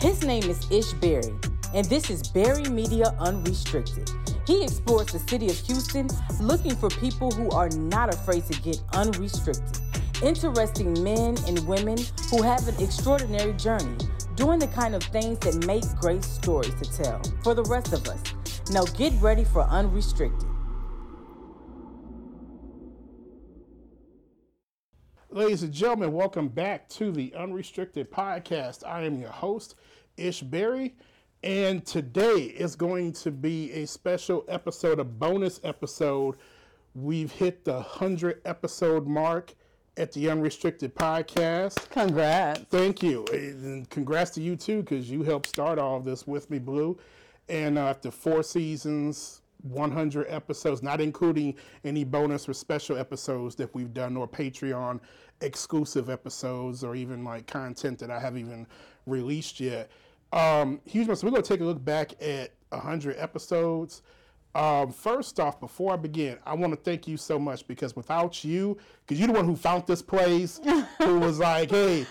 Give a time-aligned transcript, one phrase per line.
[0.00, 1.34] His name is Ish Barri,
[1.74, 4.08] and this is Barri Media Unrestricted.
[4.46, 6.08] He explores the city of Houston
[6.40, 9.82] looking for people who are not afraid to get unrestricted.
[10.22, 11.98] Interesting men and women
[12.30, 13.96] who have an extraordinary journey,
[14.36, 18.06] doing the kind of things that make great stories to tell for the rest of
[18.06, 18.22] us.
[18.70, 20.47] Now get ready for Unrestricted.
[25.38, 28.84] Ladies and gentlemen, welcome back to the Unrestricted Podcast.
[28.84, 29.76] I am your host,
[30.16, 30.96] Ish Barri,
[31.44, 36.38] and today is going to be a special episode, a bonus episode.
[36.96, 39.54] We've hit the 100 episode mark
[39.96, 41.88] at the Unrestricted Podcast.
[41.88, 42.62] Congrats.
[42.68, 43.24] Thank you.
[43.32, 46.98] And congrats to you too, because you helped start all of this with me, Blue.
[47.48, 53.74] And uh, after four seasons, 100 episodes, not including any bonus or special episodes that
[53.74, 55.00] we've done, or Patreon
[55.40, 58.66] exclusive episodes, or even like content that I haven't even
[59.06, 59.90] released yet.
[60.32, 61.06] Um, huge.
[61.06, 64.02] So we're going to take a look back at 100 episodes.
[64.54, 68.44] Um, first off, before I begin, I want to thank you so much because without
[68.44, 70.60] you, because you're the one who found this place,
[70.98, 72.06] who was like, hey,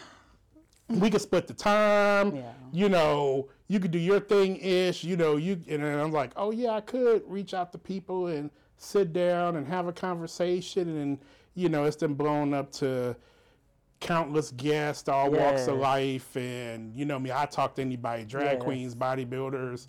[0.88, 2.36] we could split the time.
[2.36, 2.52] Yeah.
[2.72, 5.04] You know, you could do your thing ish.
[5.04, 8.50] You know, you and I'm like, oh yeah, I could reach out to people and
[8.78, 11.20] sit down and have a conversation, and
[11.58, 13.16] you know, it's been blown up to
[14.00, 18.60] countless guests, all walks of life, and you know me, I talk to anybody, drag
[18.60, 19.88] queens, bodybuilders.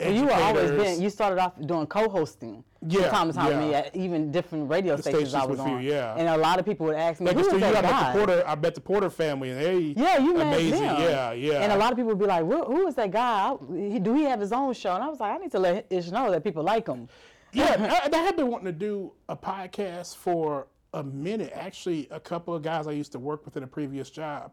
[0.00, 1.00] And you were always been.
[1.02, 2.62] You started off doing co-hosting.
[2.86, 5.74] Yeah, time to time with me at even different radio stations, I was with you,
[5.74, 5.82] on.
[5.82, 6.14] yeah.
[6.16, 8.44] And a lot of people would ask me, Like "Who you that guy?" the Porter,
[8.46, 10.82] I bet the Porter family, and they Yeah, you amazing.
[10.82, 11.00] them.
[11.00, 11.60] Yeah, yeah.
[11.62, 13.54] And a lot of people would be like, "Who who is that guy?
[14.02, 16.10] Do he have his own show?" And I was like, "I need to let Ish
[16.10, 17.08] know that people like him."
[17.52, 21.52] Yeah, I, I had been wanting to do a podcast for a minute.
[21.54, 24.52] Actually, a couple of guys I used to work with in a previous job,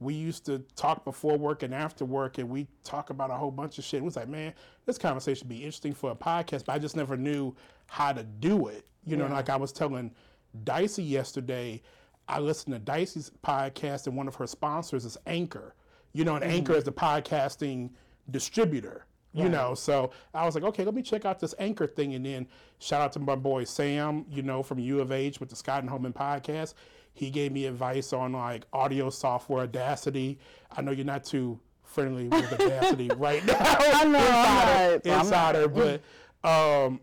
[0.00, 3.50] we used to talk before work and after work, and we talk about a whole
[3.50, 4.00] bunch of shit.
[4.00, 4.54] It was like, man,
[4.86, 7.54] this conversation would be interesting for a podcast, but I just never knew
[7.86, 8.86] how to do it.
[9.04, 10.10] You know, like I was telling
[10.64, 11.82] Dicey yesterday,
[12.28, 15.74] I listened to Dicey's podcast, and one of her sponsors is Anchor.
[16.12, 16.54] You know, and mm-hmm.
[16.54, 17.90] Anchor is the podcasting
[18.30, 19.04] distributor.
[19.32, 22.26] You know, so I was like, okay, let me check out this anchor thing, and
[22.26, 22.48] then
[22.80, 25.82] shout out to my boy Sam, you know, from U of H with the Scott
[25.82, 26.74] and Holman podcast.
[27.12, 30.38] He gave me advice on like audio software, Audacity.
[30.76, 35.14] I know you're not too friendly with Audacity right now, I know, I'm insider, not-
[35.14, 36.02] I'm insider, but
[36.48, 37.00] um,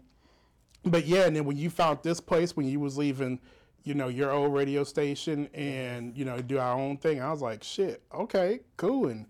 [0.84, 3.40] but yeah, and then when you found this place when you was leaving,
[3.84, 7.42] you know, your old radio station and you know do our own thing, I was
[7.42, 9.26] like, shit, okay, cool, and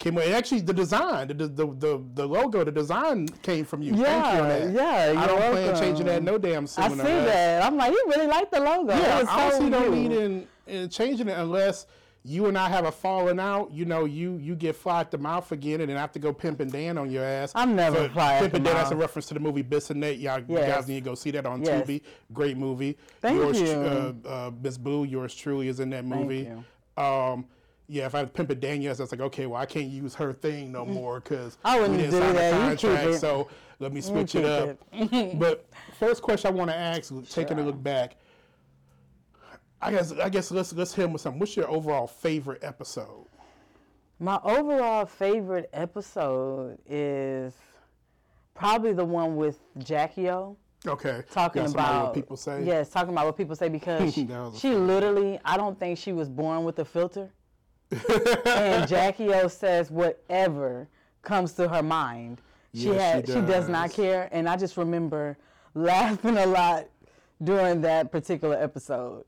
[0.00, 3.92] came and actually the design, the the the, the logo, the design came from you.
[3.94, 6.84] Thank you Yeah, yeah, I don't plan changing that no damn soon.
[6.84, 7.62] I see that.
[7.62, 8.96] I'm like, he really liked the logo.
[8.96, 10.08] Yeah, I honestly so don't you.
[10.08, 11.86] need in, in changing it unless
[12.22, 13.70] you and I have a falling out.
[13.72, 16.18] You know, you you get fly at the mouth again, and then I have to
[16.18, 17.52] go pimping Dan on your ass.
[17.54, 18.74] I'm never For- fly at Pimpin' the Dan.
[18.74, 20.20] That's a reference to the movie Bissonnette.
[20.20, 20.74] Y'all you Yes.
[20.76, 21.86] guys need to go see that on Yes.
[21.86, 22.00] Tubi.
[22.32, 22.96] Great movie.
[23.20, 23.68] Thank yours, you.
[23.68, 26.44] Uh, uh, Miss Blue, yours truly is in that movie.
[26.44, 26.64] Thank
[26.98, 27.02] you.
[27.04, 27.44] Um,
[27.90, 30.70] yeah, if I had Pimpin' Daniels, that's like okay, well I can't use her thing
[30.70, 30.90] no mm.
[30.90, 32.54] more because I we wouldn't didn't do sign that.
[32.54, 33.08] a contract.
[33.08, 33.18] it.
[33.18, 33.48] So
[33.80, 34.78] let me switch it up.
[35.38, 35.66] but
[35.98, 38.16] first question I want to ask, taking a look back.
[39.82, 41.40] I guess I guess let's let's hit him with something.
[41.40, 43.26] What's your overall favorite episode?
[44.20, 47.54] My overall favorite episode is
[48.54, 50.56] probably the one with Jackie O.
[50.86, 52.62] Okay, talking about what people say.
[52.62, 56.12] Yes, talking about what people say because she, a she literally, I don't think she
[56.12, 57.30] was born with a filter.
[58.46, 60.88] And Jackie O says whatever
[61.22, 62.40] comes to her mind.
[62.74, 65.36] She Yes, had, she she does not care, and I just remember
[65.74, 66.86] laughing a lot
[67.42, 69.24] during that particular episode.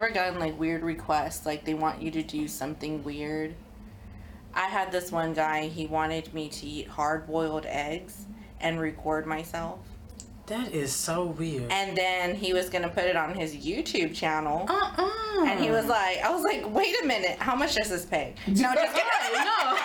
[0.00, 3.54] ever gotten like weird requests like they want you to do something weird
[4.54, 8.26] i had this one guy he wanted me to eat hard-boiled eggs
[8.60, 9.78] and record myself
[10.46, 11.70] That is so weird.
[11.70, 14.66] and then he was gonna put it on his youtube channel.
[14.68, 15.44] Uh-uh.
[15.46, 18.34] and he was like i was like wait a minute how much does this pay?
[18.48, 19.34] No just kidding.
[19.34, 19.78] No,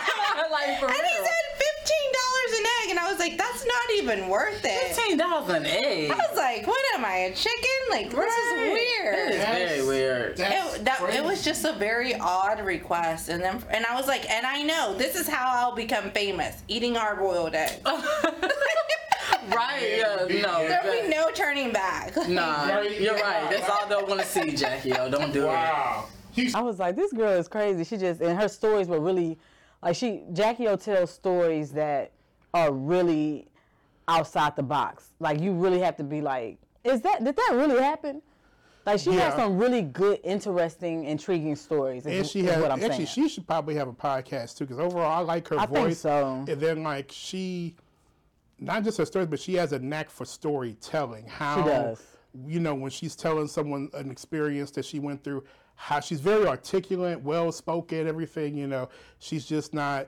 [0.51, 4.27] like for and he said $15 an egg and i was like that's not even
[4.29, 4.95] worth it.
[4.95, 6.11] Fifteen dollars an egg.
[6.11, 7.69] i was like what am i a chicken?
[7.91, 9.33] Like this is weird.
[9.33, 10.31] That is very weird.
[10.39, 14.29] it, that, it was just a very odd request and then and i was like
[14.29, 17.79] and i know this is how i'll become famous eating hard-boiled eggs
[19.55, 19.95] right?
[19.97, 20.67] Yeah, no.
[20.67, 23.21] there'll be no turning back Nah, Right, you're yeah.
[23.21, 23.49] right.
[23.51, 24.89] That's all they'll want to see, Jackie.
[24.89, 25.47] Yo, don't do it.
[25.47, 26.05] Wow.
[26.31, 27.83] He's I was like, this girl is crazy.
[27.83, 29.37] She just and her stories were really
[29.81, 32.11] like she Jackie O tells stories that
[32.53, 33.47] are really
[34.07, 35.11] outside the box.
[35.19, 38.21] Like you really have to be like, is that did that really happen?
[38.85, 42.05] Like she has some really good, interesting, intriguing stories.
[42.05, 43.27] Is, and she has what I'm actually saying.
[43.27, 45.99] she should probably have a podcast too because overall I like her I think voice.
[45.99, 46.45] so.
[46.47, 47.75] And then like she,
[48.59, 51.25] not just her stories, but she has a knack for storytelling.
[51.27, 52.01] How does.
[52.45, 55.43] you know when she's telling someone an experience that she went through,
[55.75, 58.55] how she's very articulate, well spoken, everything.
[58.57, 58.89] You know,
[59.19, 60.07] she's just not.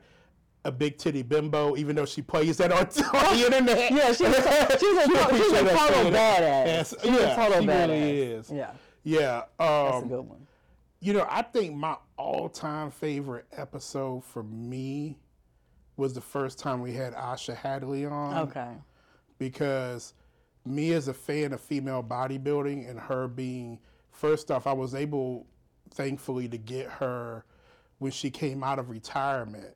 [0.66, 2.80] A big titty bimbo, even though she plays that on,
[3.16, 3.92] on the internet.
[3.94, 6.66] Yeah, she's, she's a, she's a appreciate that total badass.
[6.66, 7.88] Yes, She's yeah, a total she badass.
[7.88, 8.52] really is.
[8.52, 8.72] Yeah,
[9.06, 10.48] Yeah, that's a um, good one.
[11.00, 15.18] you know, I think my all-time favorite episode for me
[16.00, 18.38] was the first time we had Asha Hadley on.
[18.50, 18.72] Okay.
[19.38, 20.14] Because
[20.66, 23.80] me as a fan of female bodybuilding and her being
[24.12, 25.46] first off, I was able,
[25.92, 27.46] thankfully, to get her
[28.00, 29.76] when she came out of retirement,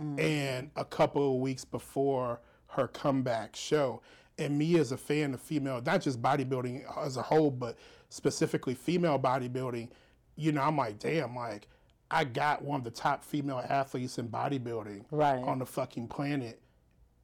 [0.00, 0.18] mm.
[0.18, 4.00] and a couple of weeks before her comeback show.
[4.38, 7.76] And me as a fan of female, not just bodybuilding as a whole, but
[8.08, 9.90] specifically female bodybuilding,
[10.36, 11.68] you know, I'm like, damn, like
[12.10, 15.42] I got one of the top female athletes in bodybuilding Right.
[15.42, 16.60] on the fucking planet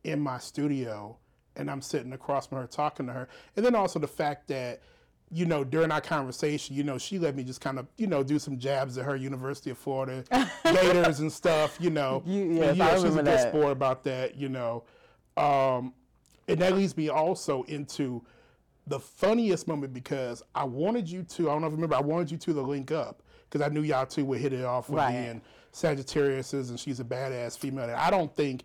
[0.04, 1.16] in my studio
[1.54, 3.28] and I'm sitting across from her talking to her.
[3.56, 4.80] And then also the fact that,
[5.30, 8.22] you know, during our conversation, you know, she let me just kind of, you know,
[8.24, 10.24] do some jabs at her University of Florida
[10.64, 12.22] Gators and stuff, you know.
[12.26, 13.48] You- And, yes, you know, I she's a good that.
[13.50, 14.84] sport about that, you know.
[15.36, 15.92] Um,
[16.48, 18.24] and that leads me also into
[18.86, 22.00] the funniest moment because I wanted you to, I don't know if you remember, I
[22.00, 23.21] wanted you to the link up
[23.52, 25.12] because I knew y'all two would hit it off with Right.
[25.12, 25.42] being
[25.74, 27.84] Sagittariuses and she's a badass female.
[27.84, 28.62] And I don't think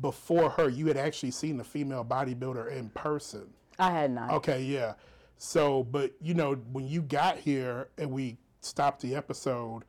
[0.00, 3.52] before her you had actually seen a female bodybuilder in person.
[3.78, 4.30] I had not.
[4.30, 4.94] Okay, yeah.
[5.36, 9.82] So, but you know, when you got here and we stopped the episode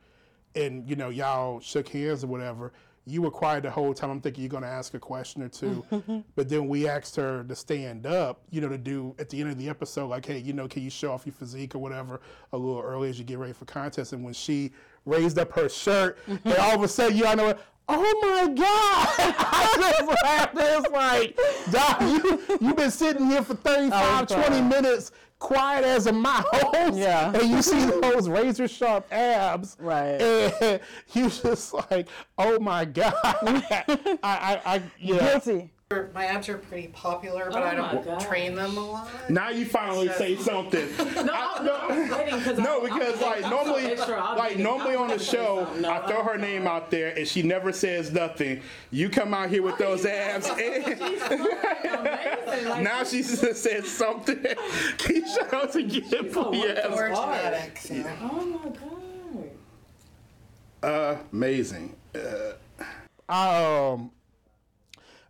[0.54, 2.72] and, you know, y'all shook hands or whatever,
[3.06, 4.10] you were quiet the whole time.
[4.10, 5.84] I'm thinking you're going to ask a question or two.
[6.34, 9.50] but then we asked her to stand up, you know, to do at the end
[9.50, 12.20] of the episode, like, hey, you know, can you show off your physique or whatever
[12.52, 14.12] a little early as you get ready for contest?
[14.12, 14.72] And when she
[15.04, 17.54] raised up her shirt, and all of a sudden, you all know,
[17.88, 19.08] oh my God.
[19.38, 20.56] I just laughed.
[20.58, 21.38] It's like,
[21.70, 26.46] Doc, you, you've been sitting here for 35, 20 minutes, quiet as a mouse.
[26.92, 27.32] Yeah.
[27.36, 29.76] And you see those razor sharp abs.
[29.78, 30.20] Right.
[30.20, 30.80] And
[31.12, 33.14] you just like, oh my God.
[33.22, 35.18] I, I, I, yeah.
[35.18, 35.70] Guilty.
[36.12, 38.24] My abs are pretty popular, but Oh I my don't gosh.
[38.26, 39.08] train them a lot.
[39.30, 40.84] Now you finally say something.
[40.98, 44.64] No, I, no, I was waiting because No, because like normally, extra, I'll like be-
[44.64, 45.82] normally I'm on the gonna say show, something.
[45.82, 48.62] No, I throw her name out there and she never says nothing.
[48.90, 50.98] You come out here with those abs, and Amazing.
[52.68, 54.38] Like, now she s- said something.
[54.98, 56.84] Keisha knows again, so yes.
[56.98, 57.42] Or Hard.
[57.44, 57.90] genetics.
[57.92, 58.16] Yeah.
[58.22, 58.72] oh
[60.82, 61.18] my god.
[61.32, 61.94] amazing.
[62.12, 62.54] Uh,
[63.32, 64.10] um,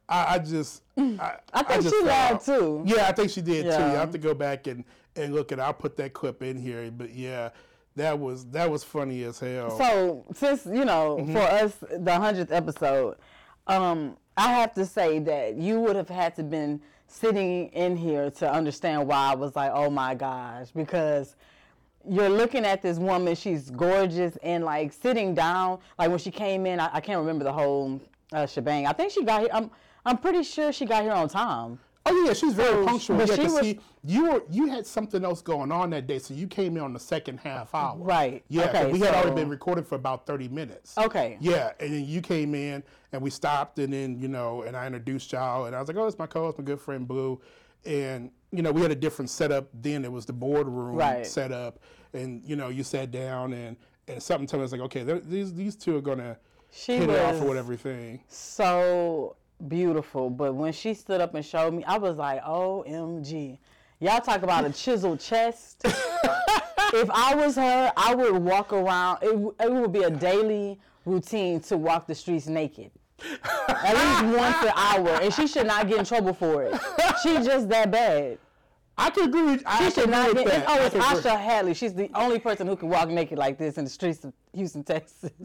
[0.09, 2.83] I, I just, I, I think just she lied too.
[2.87, 3.69] Yeah, I think she did too.
[3.71, 3.87] Yeah.
[3.87, 4.85] I have to go back and
[5.17, 5.59] and look at.
[5.61, 6.91] I'll put that clip in here.
[6.91, 7.51] But yeah,
[7.97, 9.77] that was that was funny as hell.
[9.77, 11.33] So since you know, Mm-hmm.
[11.33, 13.17] for us, the hundredth episode,
[13.67, 18.31] um, I have to say that you would have had to been sitting in here
[18.33, 21.35] to understand why I was like, oh my gosh, because
[22.09, 26.67] you're looking at this woman, she's gorgeous, and like sitting down, like when she came
[26.67, 28.01] in, I, I can't remember the whole
[28.33, 28.87] uh, shebang.
[28.87, 29.51] I think she got here.
[29.53, 29.71] I'm
[30.07, 31.79] I'm pretty sure she got here on time.
[32.09, 33.17] Oh yeah, she's very So, punctual.
[33.17, 36.21] but Yeah, she was- see, you were you had something else going on that day,
[36.21, 37.97] so you came in on the second half hour.
[37.99, 38.45] Right.
[38.49, 38.69] Yeah.
[38.69, 40.97] Okay, we had already been recording for about thirty minutes.
[40.97, 41.37] Okay.
[41.41, 44.87] Yeah, and then you came in and we stopped, and then you know, and I
[44.87, 47.41] introduced y'all, and I was like, "Oh, it's my co-host, my good friend Blue,"
[47.85, 50.05] and you know, we had a different setup then.
[50.05, 51.27] It was the boardroom Right.
[51.27, 51.81] setup,
[52.13, 53.77] and you know, you sat down and
[54.07, 56.37] and something told me, I was like, "Okay, these these two are gonna
[56.71, 59.35] She hit it off was- with everything." so
[59.69, 60.31] beautiful.
[60.31, 63.59] But when she stood up and showed me, I was like, OMG.
[63.99, 65.81] Y'all talk about a chiseled chest.
[65.85, 69.23] if I was her, I would walk around.
[69.23, 72.91] It, w- it would be a daily routine to walk the streets naked.
[73.69, 75.09] At least once an hour.
[75.23, 76.75] And she should not get in trouble for it.
[77.23, 78.39] She's just that bad.
[78.99, 79.43] I could agree.
[79.43, 80.47] With, She could should not get.
[80.47, 80.65] that.
[80.69, 81.07] Oh, I it's agree.
[81.07, 81.75] Asha Hadley.
[81.75, 84.83] She's the only person who can walk naked like this in the streets of Houston,
[84.85, 85.31] Texas.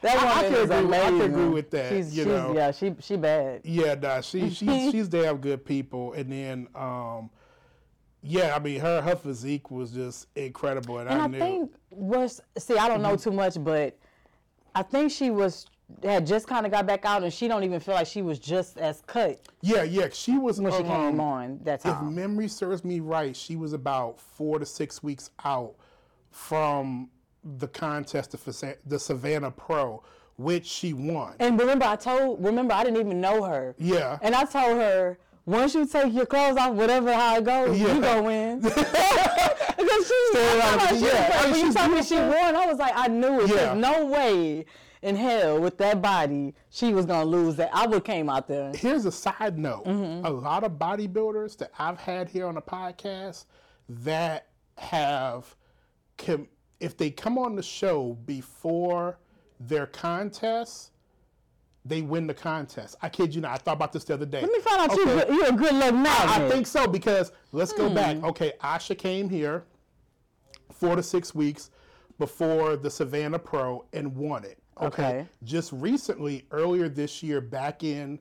[0.00, 2.70] that I- I woman could is agree- I could agree with that, She's, she's yeah,
[2.72, 3.60] she she bad.
[3.64, 6.12] Yeah, nah, she she's she's damn good people.
[6.14, 7.30] And then um
[8.22, 11.74] yeah, I mean her her physique was just incredible and, And I I knew think
[11.90, 13.30] was see, I don't know Mm-hmm.
[13.30, 13.96] too much, but
[14.74, 15.66] I think she was
[16.02, 18.38] had just kind of got back out, and she don't even feel like she was
[18.38, 22.08] just as cut Yeah, yeah, she was when she um, came on that time.
[22.08, 25.74] If memory serves me right, she was about 4 to 6 weeks out
[26.30, 27.10] from
[27.58, 28.44] the contest of
[28.86, 30.02] the Savannah Pro,
[30.36, 31.34] which she won.
[31.38, 33.74] And remember, I told remember I didn't even know her.
[33.78, 34.18] Yeah.
[34.22, 37.94] And I told her once you take your clothes off, whatever how it goes, Yeah.
[37.94, 38.60] you go in.
[38.60, 38.82] because
[40.08, 41.28] she, I she yeah.
[41.28, 43.48] was- I mean, when you told me she won, I was like, I knew it.
[43.48, 43.54] Yeah.
[43.56, 44.64] There's no way
[45.04, 47.70] in hell with that body she was gonna lose that.
[47.72, 48.72] I would came out there.
[48.74, 49.84] Here's a side note.
[49.84, 50.24] Mm-hmm.
[50.24, 53.44] A lot of bodybuilders that I've had here on the podcast
[53.88, 55.54] that have,
[56.18, 56.48] com-
[56.80, 59.18] if they come on the show before
[59.60, 60.90] their contest,
[61.84, 62.96] they win the contest.
[63.02, 63.52] I kid you not.
[63.52, 64.40] I thought about this the other day.
[64.40, 65.26] Let me find out you Okay.
[65.28, 66.38] good- you're a good luck magnet.
[66.38, 68.16] I think so because let's go back.
[68.16, 68.24] Hmm.
[68.26, 69.64] Okay, Asha came here
[70.72, 71.70] four to six weeks
[72.18, 74.58] before the Savannah Pro and won it.
[74.80, 75.26] Okay.
[75.42, 78.18] Just recently, earlier this year, back in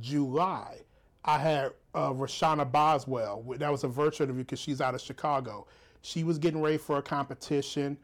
[0.00, 0.78] July,
[1.24, 3.44] I had uh, Rashana Boswell.
[3.56, 5.66] That was a virtual interview because she's out of Chicago.
[6.02, 7.98] She was getting ready for a competition.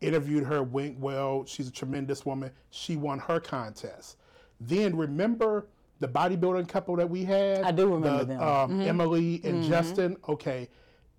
[0.00, 1.44] Interviewed her, went well.
[1.44, 2.50] She's a tremendous woman.
[2.70, 4.16] She won her contest.
[4.60, 5.66] Then remember
[5.98, 7.62] the bodybuilding couple that we had?
[7.62, 8.40] I do remember The, them.
[8.40, 8.72] Mm-hmm.
[8.72, 10.16] Um, Emily and Justin.
[10.28, 10.68] Okay.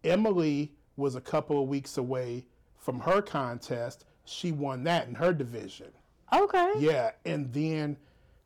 [0.03, 2.45] Emily was a couple of weeks away
[2.77, 4.05] from her contest.
[4.25, 5.91] She won that in her division.
[6.33, 6.73] Okay.
[6.77, 7.97] Yeah, and then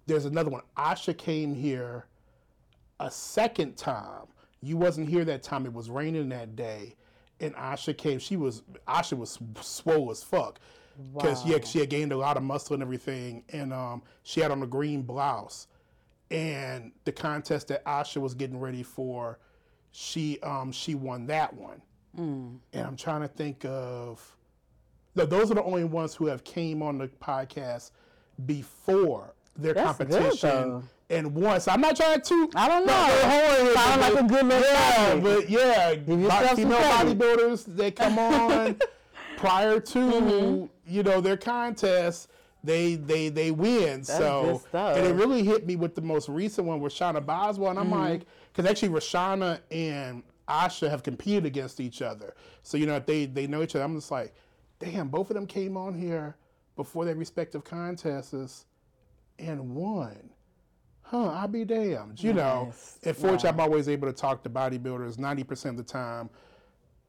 [0.07, 0.61] there's another one.
[0.77, 2.05] Asha came here
[2.99, 4.27] a second time.
[4.61, 5.65] You wasn't here that time.
[5.65, 6.95] It was raining that day,
[7.39, 8.19] and Asha came.
[8.19, 10.59] She was Asha was swole as fuck
[11.13, 14.51] because yeah, she had gained a lot of muscle and everything, and um, she had
[14.51, 15.67] on a green blouse.
[16.31, 19.37] And the contest that Asha was getting ready for,
[19.91, 21.81] she um, she won that one.
[22.73, 24.34] And I'm trying to think of
[25.23, 27.91] those are the only ones who have came on the podcast
[28.45, 30.83] before their That's competition though.
[31.09, 32.49] and once I'm not trying to.
[32.55, 32.93] I don't know.
[32.93, 38.77] horn, Sound like a good little Yeah, but yeah, bo- female bodybuilders they come on
[39.37, 40.65] prior to Mm-hmm.
[40.93, 42.29] you know their contest.
[42.63, 44.03] They they they win.
[44.03, 47.79] so and it really hit me with the most recent one with Shauna Boswell, and
[47.79, 47.99] I'm Mm-hmm.
[47.99, 52.33] like, because actually Rashana and Asha have competed against each other.
[52.63, 53.85] So you know they they know each other.
[53.85, 54.33] I'm just like,
[54.79, 56.35] damn, both of them came on here
[56.75, 58.65] before their respective contests
[59.39, 60.29] and won.
[61.01, 62.21] Huh, I'll be damned.
[62.21, 66.29] You know, and fortunately, I'm always able to talk to bodybuilders 90% of the time,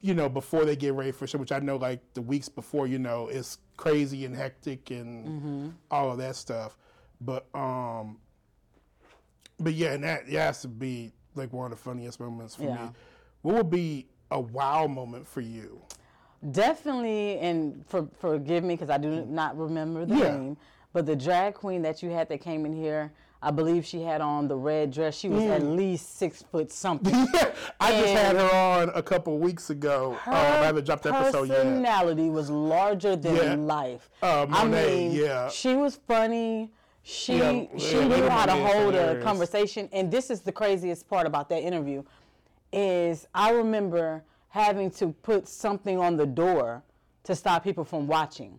[0.02, 2.86] you know, before they get ready for show, which I know like the weeks before,
[2.86, 5.68] you know, it's crazy and hectic and Mm-hmm.
[5.90, 6.76] all of that stuff.
[7.20, 8.18] But, um,
[9.58, 12.62] but yeah, and that, that has to be like one of the funniest moments for
[12.74, 12.90] me.
[13.42, 15.80] What would be a wow moment for you?
[16.50, 20.36] Definitely, and for, forgive me because I do not remember the Yeah.
[20.36, 20.56] name,
[20.92, 23.12] but the drag queen that you had that came in here,
[23.42, 25.14] I believe she had on the red dress.
[25.16, 27.14] She was at least six foot something.
[27.80, 30.16] I just had her on a couple weeks ago.
[30.26, 31.58] Um, I haven't dropped the episode yet.
[31.62, 33.54] personality was larger than Yeah.
[33.54, 34.08] life.
[34.22, 35.48] Uh, I mean, yeah.
[35.48, 36.70] she was funny.
[37.02, 41.08] She Yeah, she knew how to Monet hold a conversation, and this is the craziest
[41.08, 42.02] part about that interview,
[42.72, 44.24] is I remember
[44.56, 46.82] having to put something on the door
[47.24, 48.58] to stop people from watching.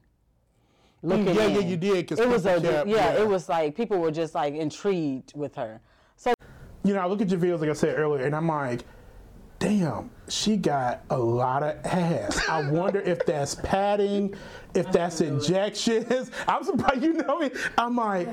[1.02, 1.68] Looking yeah, yeah, in.
[1.70, 3.22] you did, 'cause it was a kept- yeah, yeah.
[3.22, 5.82] it was like people were just like intrigued with her.
[6.16, 6.34] So
[6.84, 8.84] you know, I look at your videos like I said earlier, and I'm like,
[9.58, 12.48] damn, she got a lot of ass.
[12.48, 14.36] I wonder if that's padding,
[14.76, 16.30] if that's injections.
[16.48, 17.50] I'm surprised you know me.
[17.78, 18.28] I'm like,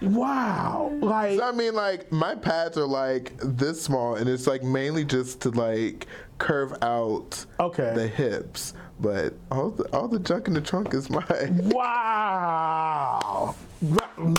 [0.00, 4.62] wow, like so, I mean, like my pads are like this small, and it's like
[4.62, 6.06] mainly just to like
[6.38, 7.92] curve out Okay.
[7.94, 8.74] the hips.
[9.00, 11.22] But all the all the junk in the trunk is mine.
[11.72, 13.54] wow,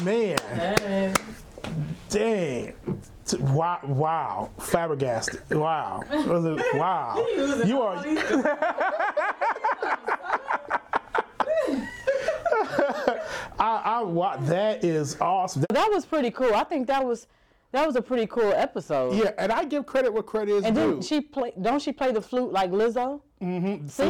[0.04, 1.16] man,
[2.10, 2.74] dang.
[3.40, 5.42] Wow, wow, flabbergasted.
[5.52, 6.02] Wow,
[6.74, 7.26] wow.
[7.64, 8.04] You are.
[13.60, 15.66] I, I, that is awesome.
[15.70, 16.54] that was pretty cool.
[16.56, 17.28] I think that was
[17.72, 19.14] that was a pretty cool episode.
[19.16, 20.82] Yeah, and I give credit where credit is And due.
[20.94, 21.54] then she play.
[21.62, 23.22] Don't she play the flute like Lizzo?
[23.42, 23.88] Mm-hmm.
[23.88, 24.04] See,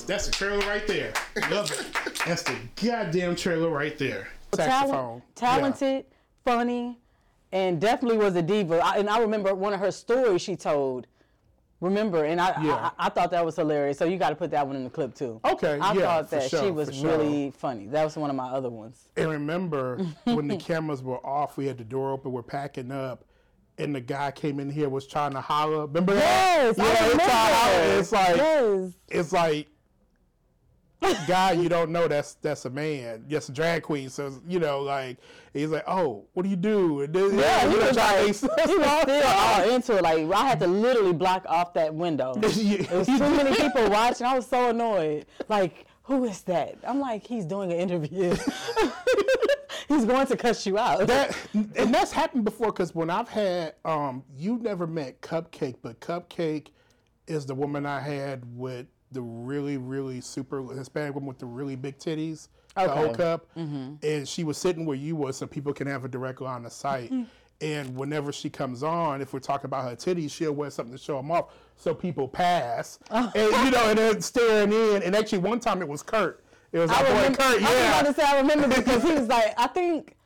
[0.00, 0.06] Nice.
[0.08, 1.12] That's the trailer right there.
[1.50, 2.20] Love it.
[2.26, 4.28] That's the goddamn trailer right there.
[4.52, 6.04] talent, talented,
[6.44, 6.98] funny,
[7.52, 8.80] and definitely was a diva.
[8.84, 11.06] I, and I remember one of her stories she told.
[11.80, 12.90] Remember, and I, Yeah.
[12.98, 13.96] I I thought that was hilarious.
[13.96, 15.40] So you got to put that one in the clip too.
[15.46, 17.16] Okay, I yeah, thought that she was sure.
[17.16, 17.86] really funny.
[17.86, 19.08] That was one of my other ones.
[19.16, 23.24] And remember when the cameras were off, we had the door open, we're packing up,
[23.78, 25.86] and the guy came in here was trying to holler.
[25.86, 26.84] Remember Yes, that?
[26.86, 27.98] I Yeah, it's, remember.
[27.98, 28.92] it's like Yes.
[29.08, 29.68] it's like
[31.26, 34.10] guy you don't know that's that's a man, just a drag queen.
[34.10, 35.18] So you know, like
[35.52, 37.02] he's like, oh, what do you do?
[37.02, 40.02] And then, Yeah, you he was trying to like, he was still all into it.
[40.02, 42.34] Like I had to literally block off that window.
[42.60, 42.82] Yeah.
[42.82, 44.26] There was too many people watching.
[44.26, 45.26] I was so annoyed.
[45.48, 46.76] Like, who is that?
[46.86, 48.36] I'm like, he's doing an interview.
[49.88, 51.06] he's going to cuss you out.
[51.06, 56.00] that and that's happened before because when I've had um you never met Cupcake, but
[56.00, 56.68] Cupcake
[57.26, 61.76] is the woman I had with the really really super Hispanic woman with the really
[61.76, 63.94] big titties, the whole cup, mm-hmm.
[64.02, 66.72] and she was sitting where you was so people can have a direct line of
[66.72, 67.10] sight.
[67.10, 67.24] Mm-hmm.
[67.62, 71.02] And whenever she comes on, if we're talking about her titties, she'll wear something to
[71.02, 73.30] show them off, so people pass, oh.
[73.34, 75.02] and you know, and they're staring in.
[75.02, 76.42] And actually, one time it was Kurt.
[76.72, 77.62] It was our I boy remember, Kurt.
[77.62, 80.16] I was about to say I remember because he was like, I think.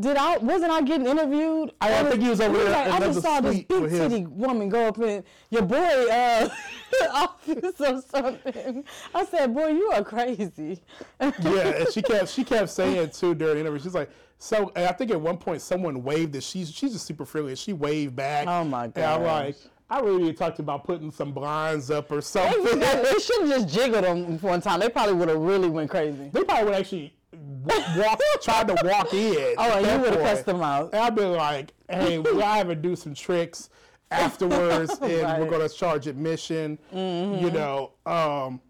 [0.00, 1.72] Did I wasn't I getting interviewed?
[1.80, 4.68] I- I think he was over there Like, I just saw this big titty woman
[4.68, 6.48] go up in your boy uh,
[7.12, 8.84] office or something.
[9.14, 10.80] I said, "Boy, you are crazy."
[11.20, 11.28] yeah,
[11.68, 13.80] and she kept she kept saying too during the interview.
[13.80, 17.04] She's like, so and I think at one point someone waved that she's she's just
[17.06, 17.58] super fearless.
[17.58, 18.46] She waved back.
[18.46, 18.96] Oh, my god!
[18.96, 19.56] And I'm like,
[19.90, 22.78] I really talked about putting some blinds up or something.
[22.78, 24.78] they should have just jiggled them one time.
[24.78, 26.30] They probably would have really went crazy.
[26.32, 29.54] they probably would actually walk tried to walk in.
[29.58, 30.90] Oh, you would have cussed them out.
[30.92, 33.70] And I'd be like, hey, we'll have her do some tricks
[34.10, 36.78] afterwards, and we're gonna charge admission.
[36.92, 38.60] You know, um,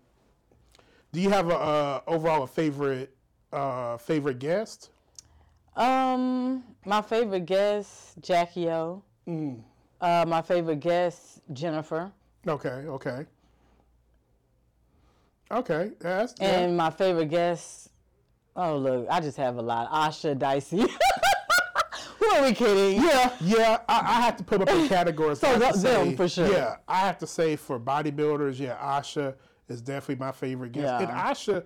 [1.12, 3.14] do you have a uh, overall a favorite
[3.52, 4.90] uh, favorite guest?
[5.76, 9.02] Um, my favorite guest, Jackie O.
[9.28, 9.62] Mm.
[10.00, 12.10] Uh, my favorite guest, Jennifer.
[12.46, 13.26] Okay, okay.
[15.50, 16.60] Okay, that's yeah.
[16.60, 17.90] And my favorite guest,
[18.58, 19.90] oh look, I just have a lot.
[19.90, 20.84] Asha Dicey.
[22.18, 23.02] Who are we kidding?
[23.02, 23.78] yeah, yeah.
[23.88, 25.38] I, I have to put up in categories.
[25.40, 26.50] So I have to th- them say- for sure.
[26.52, 29.34] Yeah, I have to say for bodybuilders, yeah, Asha
[29.68, 30.84] is definitely my favorite guest.
[30.86, 30.98] Yeah.
[31.00, 31.64] And Asha,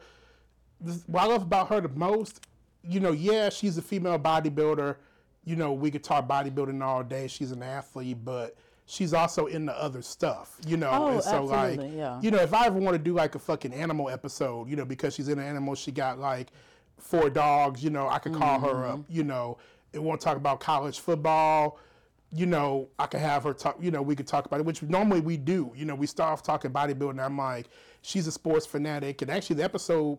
[0.80, 2.46] this, what I love about her the most,
[2.84, 4.96] you know, yeah, she's a female bodybuilder.
[5.44, 7.26] You know, we could talk bodybuilding all day.
[7.28, 8.54] She's an athlete, but
[8.86, 10.58] she's also in the other stuff.
[10.66, 12.20] You know, Oh, and so like, yeah.
[12.20, 14.84] you know, if I ever want to do like a fucking animal episode, you know,
[14.84, 16.48] because she's in an animal, she got like
[17.02, 17.82] four dogs.
[17.82, 18.98] You know, I could call her up.
[19.00, 19.12] Mm-hmm.
[19.12, 19.58] You know,
[19.92, 21.78] and want to talk about college football.
[22.34, 23.76] You know, I could have her talk.
[23.80, 25.72] You know, we could talk about it, which normally we do.
[25.74, 27.22] You know, we start off talking bodybuilding.
[27.22, 27.68] I'm like,
[28.00, 30.18] she's a sports fanatic, and actually the episode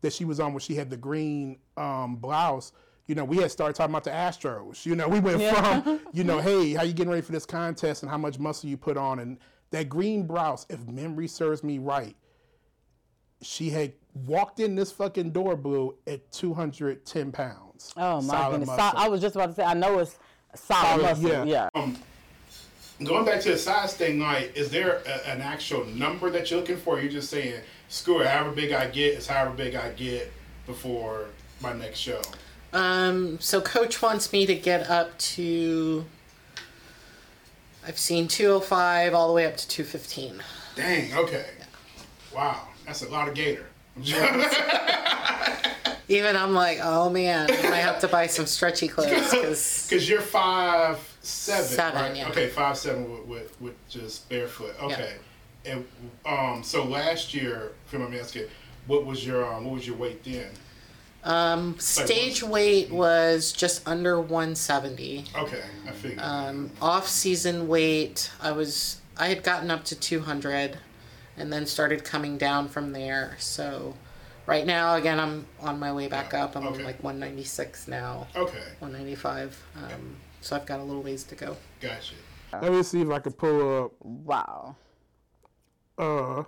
[0.00, 2.72] that she was on where she had the green um, blouse.
[3.06, 4.84] You know, we had started talking about the Astros.
[4.84, 8.02] You know, we went from, you know, hey, how you getting ready for this contest
[8.02, 9.38] and how much muscle you put on, and
[9.70, 10.66] that green blouse.
[10.68, 12.14] If memory serves me right,
[13.42, 13.92] she had
[14.26, 17.92] walked in this fucking door blue at 210 pounds.
[17.96, 18.76] Oh my Solid goodness!
[18.76, 19.64] So- I was just about to say.
[19.64, 20.18] I know it's
[20.54, 21.28] solid, muscle.
[21.28, 21.44] yeah.
[21.44, 21.68] Yeah.
[21.74, 21.96] Um,
[23.04, 26.60] going back to the size thing, like, is there a, an actual number that you're
[26.60, 27.00] looking for?
[27.00, 30.32] You're just saying, screw it, however big I get is however big I get
[30.66, 31.26] before
[31.60, 32.20] my next show.
[32.72, 36.04] Um, so coach wants me to get up to.
[37.86, 40.42] I've seen 205 all the way up to 215.
[40.76, 41.14] Dang.
[41.14, 41.46] Okay.
[42.34, 43.66] Wow, that's a lot of gator.
[46.10, 50.98] Even I'm like, oh man, I have to buy some stretchy clothes because you're five
[51.20, 52.16] seven, Seven, right?
[52.16, 52.28] yeah.
[52.30, 54.74] Okay, five seven with, with, with just barefoot.
[54.82, 55.16] Okay,
[55.66, 55.86] and
[56.24, 58.44] um, so last year, if you me asking,
[58.86, 60.48] what was your um, what was your weight then?
[61.24, 65.26] um, stage weight was just under 170.
[65.36, 66.20] Okay, I figured.
[66.20, 70.78] Um, off season weight, I was I had gotten up to 200,
[71.38, 73.36] and then started coming down from there.
[73.38, 73.94] So,
[74.46, 76.56] right now, again, I'm on my way back up.
[76.56, 76.82] I'm Okay.
[76.82, 79.62] like 196 now, okay, 195.
[79.76, 81.56] Um, so I've got a little ways to go.
[81.80, 82.14] gotcha.
[82.52, 84.76] Let me see if I can pull up Wow.
[85.98, 86.44] uh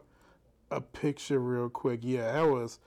[0.70, 2.00] a picture real quick.
[2.02, 2.78] Yeah, that was,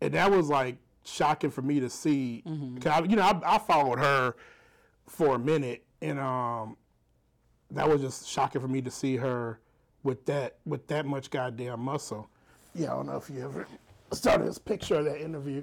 [0.00, 2.42] and that was like shocking for me to see.
[2.80, 4.34] Cause I, you know, I, I followed her
[5.06, 6.76] for a minute, and um,
[7.70, 9.60] that was just shocking for me to see her
[10.02, 12.28] with that with that much goddamn muscle.
[12.74, 13.66] Yeah, I don't know if you ever
[14.12, 15.62] saw this picture of that interview.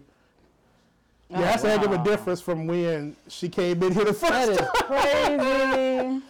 [1.30, 4.32] Yeah, that's a heck of a difference from when she came in here the first
[4.32, 5.40] That is time.
[5.40, 6.26] crazy.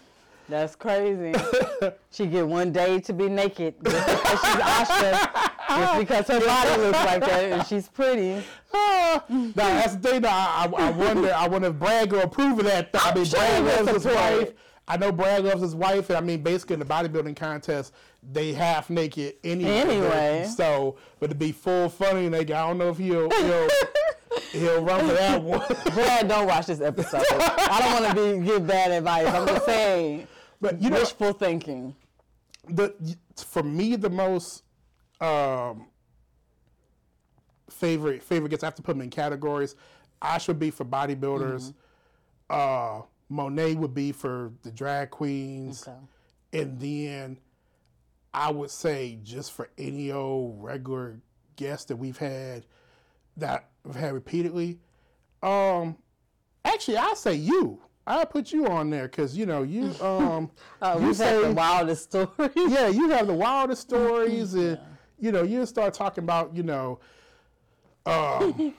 [0.49, 1.33] That's crazy.
[2.11, 6.81] she get one day to be naked just because she's Asha, just because her body
[6.81, 8.41] looks like that and she's pretty.
[8.73, 10.21] Ah, nah, that's the thing.
[10.21, 11.33] Though, I, I I wonder.
[11.33, 12.91] I wonder if Brad will approve of that.
[12.93, 12.99] Though.
[13.03, 14.53] I mean, sure Brad he will his wife.
[14.87, 18.53] I know Brad loves his wife, and I mean, basically in the bodybuilding contest, they
[18.53, 19.71] half naked anyway.
[19.71, 20.47] Anyway.
[20.55, 23.67] So, but to be full funny, like I don't know if he'll he'll
[24.51, 25.65] He'll run for that one.
[25.93, 27.23] Brad, don't watch this episode.
[27.29, 29.27] I don't want to be give bad advice.
[29.27, 30.27] I'm just saying
[30.61, 31.95] But you know, wishful thinking.
[32.69, 32.93] the
[33.35, 34.63] for me the most
[35.19, 35.87] um,
[37.69, 39.75] favorite favorite gets I have to put them in categories.
[40.21, 41.73] I should be for bodybuilders.
[42.49, 45.97] Uh, Monet would be for the drag queens, Okay.
[46.61, 47.37] and then
[48.33, 51.19] I would say just for any old regular
[51.55, 52.65] guest that we've had
[53.35, 54.79] that we've had repeatedly.
[55.43, 55.97] Um,
[56.65, 57.81] actually, I say you.
[58.05, 60.49] I put you on there because you know you um
[60.81, 62.51] Uh, you had the wildest stories.
[62.55, 64.79] yeah, you have the wildest stories, and
[65.19, 66.99] you know, you start talking about you know,
[68.05, 68.73] um,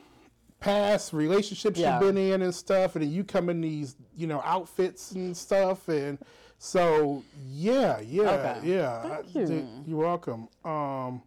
[0.61, 2.01] past relationships Yeah.
[2.01, 5.37] you've been in and stuff, and then you come in these you know outfits and
[5.37, 6.19] stuff, and
[6.59, 8.61] so yeah, yeah, Okay.
[8.65, 9.03] yeah.
[9.03, 9.47] Thank I- you.
[9.47, 10.49] did- you're welcome.
[10.65, 11.23] Um,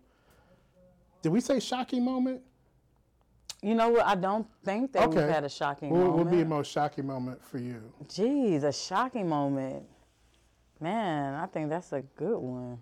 [1.22, 2.42] did we say shocking moment?
[3.62, 4.06] You know what?
[4.08, 5.18] I don't think that Okay.
[5.20, 6.16] we've had a shocking What moment.
[6.18, 7.94] would be the most shocking moment for you?
[8.06, 9.86] Jeez, a shocking moment.
[10.80, 12.82] Man, I think that's a good one.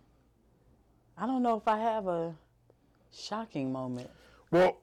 [1.17, 2.33] I don't know if I have a
[3.11, 4.09] shocking moment.
[4.51, 4.77] Well,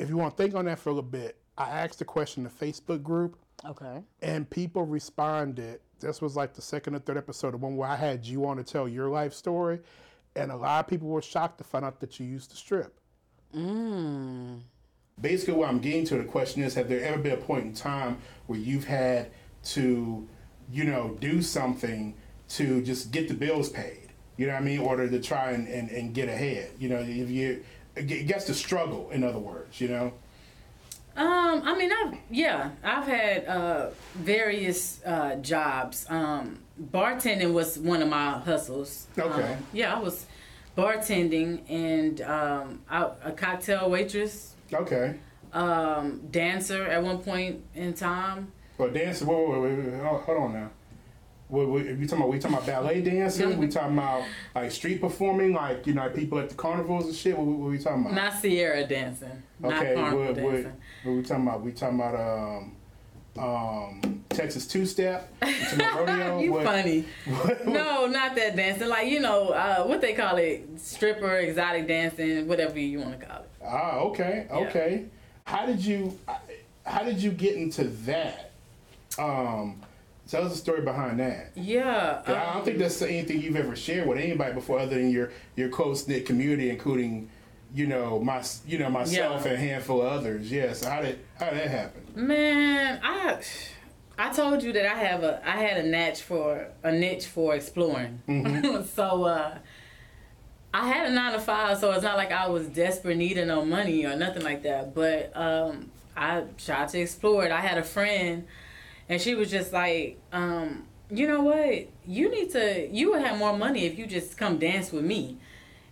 [0.00, 2.44] if you want to think on that for a little bit, I asked a question
[2.44, 3.36] in the Facebook group.
[3.66, 4.02] Okay.
[4.22, 5.80] and people responded.
[6.00, 8.56] This was like the second or third episode, the one where I had you on
[8.56, 9.80] to tell your life story,
[10.34, 12.98] and a lot of people were shocked to find out that you used to strip.
[13.54, 14.62] Mm.
[15.20, 17.74] Basically, what I'm getting to the question is: Have there ever been a point in
[17.74, 19.30] time where you've had
[19.64, 20.26] to,
[20.72, 22.14] you know, do something
[22.50, 24.08] to just get the bills paid?
[24.38, 26.70] You know what I mean, or to try and, and, and get ahead.
[26.78, 27.62] You know, if you,
[27.96, 29.10] I guess the struggle.
[29.10, 30.12] In other words, you know.
[31.16, 36.06] Um, I mean, I've yeah, I've had uh, various uh, jobs.
[36.08, 39.06] Um, bartending was one of my hustles.
[39.18, 39.52] Okay.
[39.54, 40.26] Um, yeah, I was
[40.78, 45.16] bartending and um, I, a cocktail waitress, Okay.
[45.52, 48.52] um, dancer at one point in time.
[48.78, 49.26] Well, dancing.
[49.26, 50.70] Wait, wait, wait, wait, hold hold on now.
[51.50, 52.28] What, what, we talking about?
[52.28, 53.58] We talking about ballet dancing?
[53.58, 57.14] we talking about like street performing, like you know, like people at the carnivals and
[57.14, 57.36] shit.
[57.36, 58.14] What, what, what we talking about?
[58.14, 59.42] Not Sierra dancing.
[59.64, 60.72] okay, not carnival what, what, dancing.
[61.02, 61.62] what we talking about?
[61.62, 62.76] We talking about um,
[63.42, 65.32] um, Texas two step.
[65.42, 67.04] you what, funny.
[67.26, 68.88] What, No, not that dancing.
[68.88, 73.26] Like you know, uh, what they call it, stripper, exotic dancing, whatever you want to
[73.26, 73.50] call it.
[73.64, 75.06] Ah, okay, okay.
[75.44, 76.16] How did you?
[76.86, 78.52] How did you get into that?
[79.18, 79.80] Um,
[80.30, 81.50] tell us the story behind that.
[81.56, 82.22] Yeah.
[82.24, 85.10] 'Cause I um, don't think that's anything you've ever shared with anybody before, other than
[85.10, 87.28] your your close knit community, including,
[87.74, 89.50] you know, my you know myself Yeah.
[89.52, 90.50] and a handful of others.
[90.50, 90.84] Yes.
[90.84, 92.02] how did how did that happen?
[92.14, 93.38] Man, I
[94.18, 97.54] I told you that I have a I had a niche for a niche for
[97.54, 98.20] exploring.
[98.94, 99.58] so uh
[100.72, 103.64] I had a nine to five, so it's not like I was desperate needing no
[103.64, 104.94] money or nothing like that.
[104.94, 107.50] But um I tried to explore it.
[107.52, 108.46] I had a friend
[109.10, 111.88] and she was just like, um, you know what?
[112.06, 115.36] You need to you would have more money if you just come dance with me.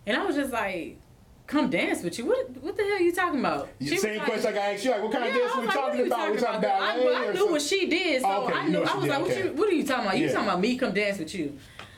[0.07, 0.97] And I was just like,
[1.45, 2.25] come dance with you?
[2.25, 3.69] What what the hell are you talking about?
[3.81, 5.75] She Same like- question like I asked you, like what kind of dance we like,
[5.75, 6.31] talking are you about?
[6.31, 6.81] We talking about?
[6.81, 8.79] I, I knew what she did, so Oh, okay, I knew.
[8.83, 9.43] I was did, like, what, okay.
[9.43, 10.17] you, what are you talking about?
[10.17, 10.31] You Yeah.
[10.31, 11.57] talking about me come dance with you?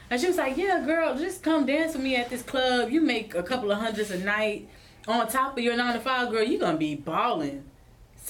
[0.09, 2.89] And she was like, yeah, girl, just come dance with me at this club.
[2.89, 4.67] You make a couple of hundreds a night.
[5.07, 7.63] On top of your nine to five, girl, You're gonna be balling.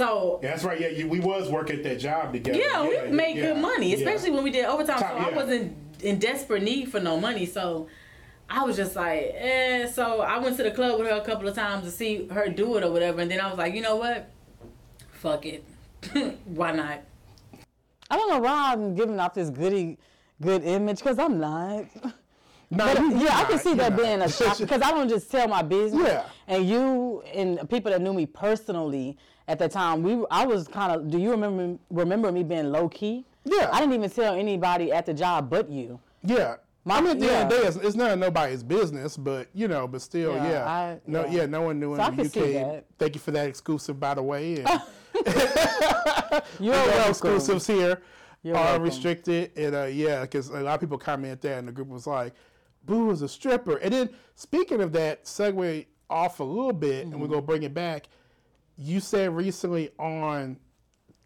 [0.01, 0.79] So Yeah, that's right.
[0.79, 2.57] Yeah, you, we was working at that job together.
[2.57, 3.97] yeah, we made yeah, good money, yeah.
[3.97, 4.99] especially when we did overtime.
[4.99, 7.45] Top- so I wasn't in desperate need for no money.
[7.45, 7.87] So
[8.49, 9.85] I was just like, eh.
[9.87, 12.49] So I went to the club with her a couple of times to see her
[12.49, 13.21] do it or whatever.
[13.21, 14.29] And then I was like, you know what?
[15.11, 15.63] Fuck it.
[16.45, 17.01] Why not?
[18.09, 19.97] I don't know why I'm giving off this goody
[20.41, 21.85] good image because I'm not.
[22.73, 24.01] No, But you- you're yeah, I can see that not.
[24.01, 26.07] being a shock because I don't just tell my business.
[26.07, 26.23] Yeah.
[26.47, 29.17] And you and people that knew me personally
[29.51, 31.11] at the time, we I was kind of.
[31.11, 33.25] Do you remember remember me being low key?
[33.43, 33.69] Yeah.
[33.71, 35.99] I didn't even tell anybody at the job but you.
[36.23, 36.55] Yeah.
[36.85, 37.61] My- I mean, at the end of the yeah.
[37.61, 40.99] day, it's, it's none of nobody's business, but you know, but still, Yeah, yeah, I-
[41.05, 41.31] no, yeah.
[41.41, 42.15] yeah, no one knew So I him.
[42.15, 42.85] can see that.
[42.97, 44.63] Thank you for that exclusive, by the way.
[44.63, 44.67] And
[46.59, 47.09] You're welcome.
[47.09, 48.01] exclusives here
[48.43, 48.83] You're are welcome.
[48.83, 52.07] restricted, and uh, yeah, because a lot of people comment that, and the group was
[52.07, 52.33] like,
[52.85, 57.13] "Boo is a stripper." And then speaking of that, segue off a little bit, and
[57.13, 57.33] we're Mm-hmm.
[57.33, 58.07] gonna bring it back.
[58.81, 60.57] You said recently on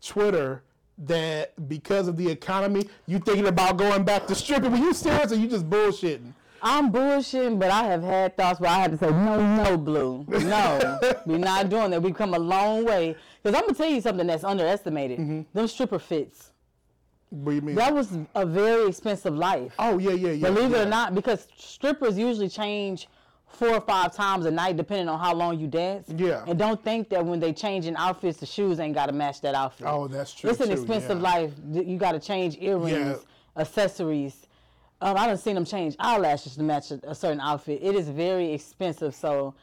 [0.01, 0.63] Twitter
[0.97, 4.71] that because of the economy, you thinking about going back to stripping.
[4.71, 6.33] Were you serious, or you just bullshitting?
[6.61, 10.25] I'm bullshitting, but I have had thoughts where I had to say, no, no, Blue.
[10.27, 12.01] No, we're not doing that.
[12.01, 13.15] We've come a long way.
[13.41, 15.19] Because I'm going to tell you something that's underestimated.
[15.19, 15.41] Mm-hmm.
[15.53, 16.51] Them stripper fits.
[17.29, 17.75] What do you mean?
[17.75, 19.73] That was a very expensive life.
[19.79, 20.49] oh yeah, yeah, yeah.
[20.49, 20.79] Believe yeah.
[20.79, 23.07] it or not, because strippers usually change
[23.55, 26.07] four or five times a night, depending on how long you dance.
[26.15, 26.43] Yeah.
[26.47, 29.55] And don't think that when they changing outfits, the shoes ain't got to match that
[29.55, 29.87] outfit.
[29.89, 31.23] Oh, that's true, It's an too, expensive yeah.
[31.31, 31.51] life.
[31.71, 33.15] You got to change earrings, Yeah.
[33.61, 34.47] accessories.
[35.01, 37.79] Um, I done seen them change eyelashes to match a, a certain outfit.
[37.81, 39.13] It is very expensive.
[39.13, 39.53] So,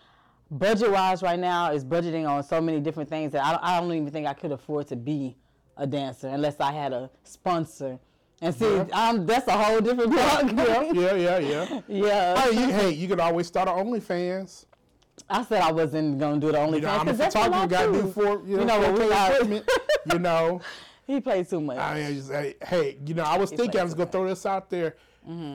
[0.50, 3.80] budget wise, right now is budgeting on so many different things that I, don't- I
[3.80, 5.36] don't even think I could afford to be
[5.78, 7.98] a dancer unless I had a sponsor.
[8.42, 10.94] And see, um, that's a whole different ballgame.
[10.94, 11.80] yeah, yeah, yeah.
[11.86, 12.40] yeah.
[12.42, 14.66] hey, you, hey, you could always start an OnlyFans.
[15.30, 17.68] I said I wasn't gonna do the only You know, I'm a because that's photographer.
[17.68, 19.48] Got to do for you know, You know, for we got-
[20.12, 20.60] you know,
[21.06, 21.78] He played too much.
[21.78, 24.44] I mean, just, hey, hey, you know, I was thinking I was gonna throw this
[24.44, 24.96] out there.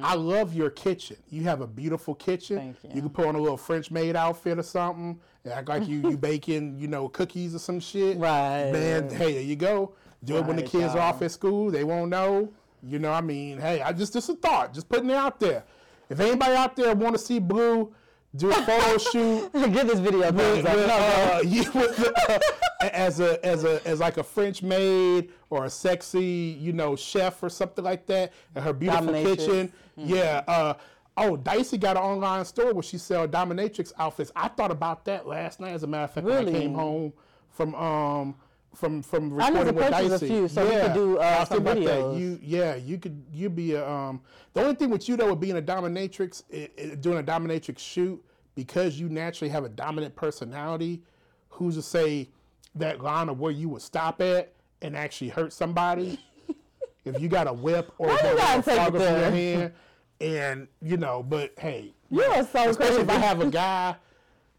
[0.01, 1.17] I love your kitchen.
[1.29, 2.57] You have a beautiful kitchen.
[2.57, 2.71] Mm-hmm.
[2.83, 3.01] Thank you.
[3.01, 5.19] can put on a little French maid outfit or something.
[5.43, 8.17] and Act like you you baking, you know, cookies or some shit.
[8.17, 8.71] Right.
[8.71, 9.91] Man, hey, there you go.
[10.23, 11.69] Do it when the Right, kids are off at school.
[11.69, 12.53] They won't know.
[12.83, 15.63] You know, I mean, hey, I just just a thought, just putting it out there.
[16.09, 17.93] If anybody out there want to see Blue
[18.35, 20.75] do a photo shoot Give this video a thumbs with, up.
[20.75, 22.39] with, No, uh, you- with, uh,
[22.93, 27.41] as a as a as like a French maid or a sexy you know chef
[27.41, 29.71] or something like that in her beautiful kitchen.
[29.95, 30.43] Yeah.
[30.47, 30.73] Uh,
[31.17, 34.31] oh, Dicey got an online store where she sell dominatrix outfits.
[34.35, 35.71] I thought about that last night.
[35.73, 37.13] As a matter of fact, when I came home
[37.49, 38.35] from um
[38.77, 40.27] from from recording with Dicey.
[40.27, 42.13] few so could do, uh, I was about videos.
[42.13, 42.19] that.
[42.19, 44.21] You yeah, you could you be a um
[44.53, 47.23] the only thing with you though would be in a dominatrix i i doing a
[47.23, 48.23] dominatrix shoot
[48.55, 51.01] because you naturally have a dominant personality.
[51.49, 52.29] Who's to say
[52.75, 56.19] that line of where you would stop at and actually hurt somebody?
[57.05, 59.73] if you got a whip or a it photographer in your hand,
[60.21, 63.95] and you know, but hey, You are so especially if I have a guy.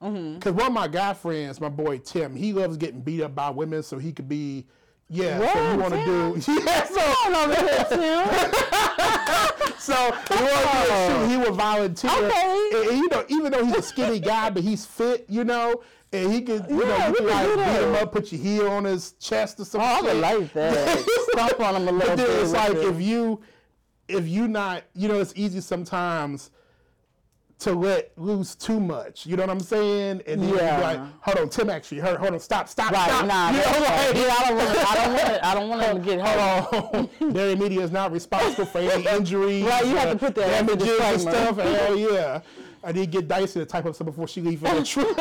[0.02, 0.34] Mm-hmm.
[0.34, 3.50] Because one of my guy friends, my boy Tim, he loves getting beat up by
[3.50, 4.66] women, so he could be,
[5.08, 5.38] yeah.
[5.52, 6.84] so you want to do, yeah.
[6.84, 8.28] So, on over here, Tim.
[9.78, 12.10] so he want to shoot, he would volunteer.
[12.10, 12.70] Okay.
[12.74, 15.82] And, and, you know, even though he's a skinny guy, but he's fit, you know,
[16.12, 18.84] and he could, you Yeah, know, you like beat him up, put your heel on
[18.84, 19.88] his chest or something.
[19.90, 19.98] Oh.
[19.98, 20.98] I would like that.
[21.32, 22.42] Stomp on him a little But then bit.
[22.42, 22.84] it's like it.
[22.84, 23.40] if you,
[24.06, 26.50] if you not, you know, it's easy sometimes
[27.60, 29.26] to let loose too much.
[29.26, 30.22] You know what I'm saying?
[30.26, 30.78] And then Yeah.
[30.80, 32.18] like, hold on, Tim actually hurt.
[32.20, 33.26] Hold on, stop, stop, Right, stop.
[33.26, 34.78] nah, you know, like, Yeah, I don't want.
[34.78, 35.44] I don't want.
[35.44, 36.60] I don't want him to get hurt.
[36.64, 37.32] Hold on.
[37.32, 39.64] Barri Media is not responsible for any injuries.
[39.64, 41.56] Right, you have uh, to put that damages and stuff.
[41.58, 42.40] Hell yeah.
[42.84, 45.18] I did get Dicey to type up something before she leave for the trip.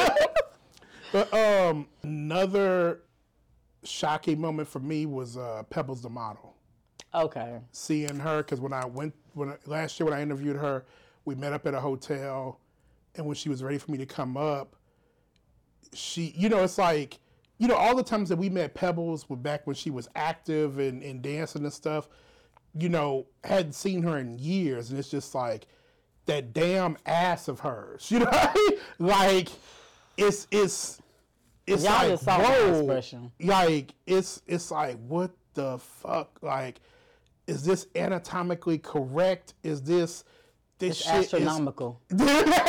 [1.11, 3.01] but um, another
[3.83, 6.55] shocking moment for me was uh, Pebbles the model
[7.15, 7.59] Okay.
[7.71, 10.85] seeing her because when I went when last year when I interviewed her,
[11.27, 12.59] we met up at a hotel,
[13.15, 14.77] and when she was ready for me to come up,
[15.93, 17.19] she you know it's like
[17.57, 20.79] you know all the times that we met Pebbles were back when she was active
[20.79, 22.07] and, and dancing and stuff,
[22.79, 25.67] you know hadn't seen her in years, and it's just like
[26.27, 28.53] that damn ass of hers, you know,
[28.97, 29.49] like
[30.17, 31.01] it's it's.
[31.69, 33.29] It's Y'all like just saw whoa, expression.
[33.41, 36.79] like it's it's like what the fuck like
[37.45, 40.23] is this anatomically correct is this
[40.79, 42.01] this It's shit is- astronomical.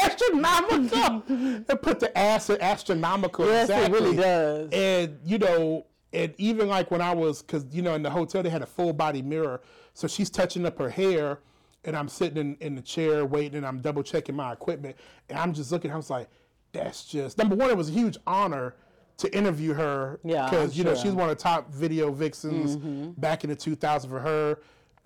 [0.02, 1.22] astronomical.
[1.68, 4.70] It put the ass at astronomical Yes, it really does.
[4.72, 8.42] and you know and even like when i was because you know in the hotel
[8.42, 9.60] they had a full body mirror.
[9.94, 11.40] So she's touching up her hair
[11.84, 14.96] and i'm sitting in, in the chair waiting and i'm double checking my equipment.
[15.28, 16.28] And i'm just looking i was like
[16.72, 18.74] that's just number one it was a huge honor
[19.18, 20.20] to interview her.
[20.22, 23.20] Yeah, because you know she's one of the top video vixens Mm-hmm.
[23.20, 24.58] back in the 2000s for her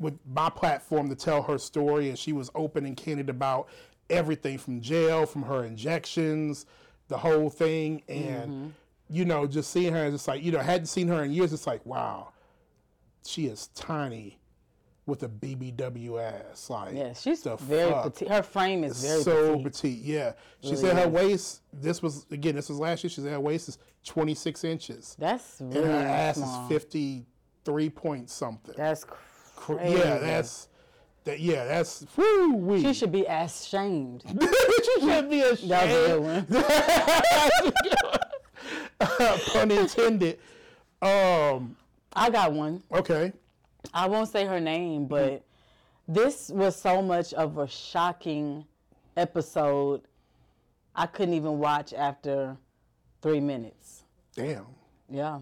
[0.02, 3.68] with my platform to tell her story and she was open and candid about
[4.10, 6.66] everything from jail from her injections
[7.08, 8.66] the whole thing and Mm-hmm.
[9.08, 11.66] you know just seeing her it's like you know hadn't seen her in years it's
[11.66, 12.28] like wow
[13.24, 14.38] she is tiny
[15.06, 18.04] with a bbw ass like Yeah, she's very fuck?
[18.14, 18.28] petite.
[18.28, 19.64] Her frame is very so petite.
[19.64, 19.98] petite.
[20.02, 21.62] Yeah, she Really said her waist.
[21.72, 22.54] This was again.
[22.54, 23.10] This was last year.
[23.10, 26.64] She said her waist is 26 inches, That's really and her ass small.
[26.66, 28.74] is 53 point something.
[28.76, 29.14] That's Cr-
[29.62, 29.96] crazy.
[29.96, 30.68] yeah, that's
[31.24, 31.40] that.
[31.40, 32.82] Yeah, that's whoo wee.
[32.82, 34.24] She should be ashamed.
[34.28, 35.70] she should be ashamed.
[35.70, 37.82] That was a good
[39.00, 39.38] one.
[39.52, 40.38] Pun intended.
[41.00, 41.76] Um.
[42.14, 42.82] I got one.
[42.92, 43.32] Okay.
[43.94, 45.42] I won't say her name, but
[46.06, 48.64] this was so much of a shocking
[49.16, 50.02] episode.
[50.94, 52.56] I couldn't even watch after
[53.22, 54.02] three minutes.
[54.34, 54.66] Damn.
[55.08, 55.40] Yeah.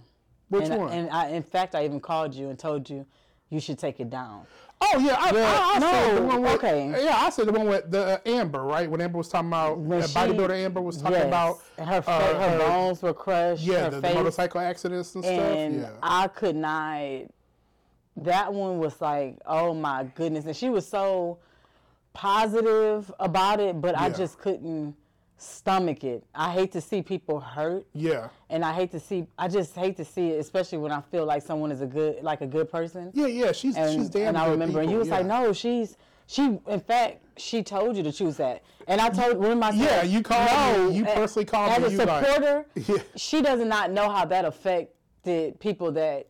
[0.48, 0.92] Which and, one?
[0.92, 3.04] And I, in fact, I even called you and told you
[3.50, 4.46] you should take it down.
[4.80, 7.04] Oh yeah, I, Yeah, I, I said the one with, okay.
[7.04, 8.88] Yeah, I said the one with the uh, Amber, right?
[8.90, 11.26] When Amber was talking about When uh, she- bodybuilder Amber was talking yes.
[11.26, 13.62] about And her, fa- uh, her, bones were crushed.
[13.62, 15.92] Yeah, her the, the motorcycle accidents and, and stuff.
[15.92, 15.98] Yeah.
[16.02, 17.24] I could not.
[18.16, 21.38] That one was like, oh my goodness, and she was so
[22.12, 24.94] positive about it, but I just couldn't
[25.40, 26.24] stomach it.
[26.34, 27.86] I hate to see people hurt.
[27.94, 28.28] Yeah.
[28.50, 29.26] And I hate to see.
[29.38, 32.22] I just hate to see it, especially when I feel like someone is a good,
[32.22, 33.10] like a good person.
[33.14, 33.52] Yeah, yeah.
[33.52, 35.18] She's And, she's damn and I remember, and you was yeah.
[35.18, 36.58] like, no, she's she.
[36.68, 38.62] In fact, she told you to choose that.
[38.86, 40.96] And I told, I said, Yeah, you called no, me.
[40.96, 42.66] You personally called as me, a you like- supporter.
[42.74, 43.02] Yeah.
[43.16, 46.26] She does not know how that affected people that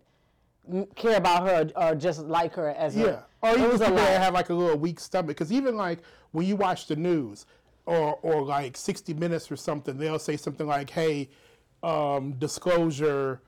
[0.95, 3.23] care about her or just like her as Yeah.
[3.43, 3.47] a.
[3.47, 5.29] Or even people that have like a little weak stomach.
[5.29, 6.01] Because even like
[6.33, 7.47] when you watch the news
[7.91, 11.29] or or like 60 Minutes or something, they'll say something like, "Hey,
[11.83, 13.43] um, disclosure."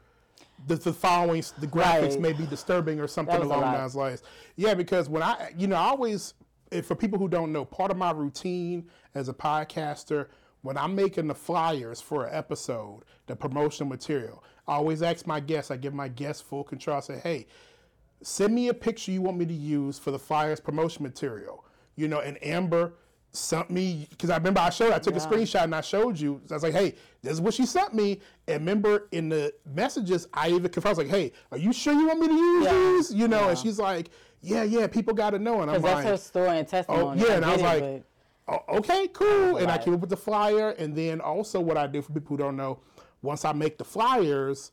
[0.68, 2.20] The, the following, the graphics Right.
[2.20, 4.22] may be disturbing or something That was a along those lines.
[4.54, 6.34] Yeah, because when I, you know, I always,
[6.70, 10.28] if for people who don't know, part of my routine as a podcaster,
[10.60, 15.40] when I'm making the flyers for an episode, the promotional material, I always ask my
[15.40, 16.98] guests, I give my guests full control.
[16.98, 17.46] I say, hey,
[18.20, 21.64] send me a picture you want me to use for the flyers promotion material.
[21.96, 22.92] You know, and Amber
[23.32, 26.40] sent me because I remember I showed I took a screenshot and I showed you.
[26.50, 28.20] I was like, hey, this is what she sent me.
[28.46, 31.94] And remember in the messages, I even confirmed, I was like, hey, are you sure
[31.94, 32.72] you want me to use Yeah.
[32.96, 33.14] these?
[33.14, 34.10] You know, and she's like,
[34.42, 35.62] yeah, yeah, people got to know.
[35.62, 37.22] And I'm like, that's her story and testimony.
[37.22, 38.04] Oh, yeah, and I was it, like,
[38.48, 39.56] Oh, okay, cool.
[39.58, 42.36] And I came up with the flyer, and then also what I do for people
[42.36, 42.80] who don't know,
[43.22, 44.72] once I make the flyers,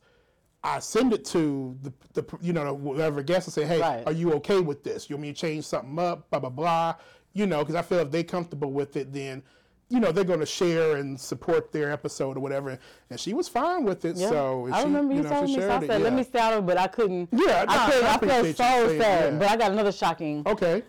[0.62, 4.02] I send it to the, the you know whoever guest and say, hey, Right.
[4.06, 5.08] are you okay with this?
[5.08, 6.28] You want me to change something up?
[6.30, 6.94] Blah blah blah.
[7.32, 9.42] You know, because I feel if they're comfortable with it, then
[9.88, 12.78] you know they're going to share and support their episode or whatever.
[13.10, 14.16] And she was fine with it.
[14.16, 14.28] Yeah.
[14.28, 15.54] So I she, remember you, know, told me.
[15.56, 16.16] So I said, it, "Let yeah.
[16.16, 17.28] me stay out of it," but I couldn't.
[17.32, 18.06] Yeah, I couldn't.
[18.06, 19.32] I I, felt so sad.
[19.32, 19.38] yeah.
[19.38, 20.42] But I got another shocking.
[20.46, 20.82] Okay.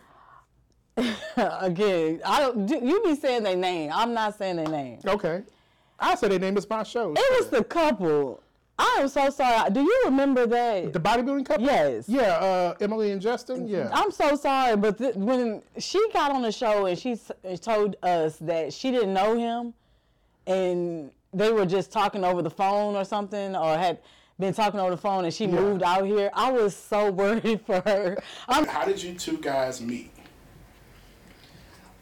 [1.37, 2.65] Again, I don't.
[2.65, 3.91] do- You be saying their name.
[3.93, 4.99] I'm not saying their name.
[5.05, 5.43] Okay.
[5.99, 7.13] I said their name is my show.
[7.15, 8.43] It was the couple.
[8.83, 9.69] I am so sorry.
[9.69, 10.91] Do you remember that?
[10.91, 11.65] the bodybuilding couple.
[11.65, 12.09] Yes.
[12.09, 13.67] Yeah, uh, Emily and Justin.
[13.67, 13.89] Yeah.
[13.93, 17.95] I'm so sorry, but th- when she got on the show and she s- told
[18.01, 19.73] us that she didn't know him,
[20.47, 23.99] and they were just talking over the phone or something, or had
[24.39, 27.81] been talking over the phone, and she moved out here, I was so worried for
[27.85, 28.17] her.
[28.47, 30.09] I'm, How did you two guys meet?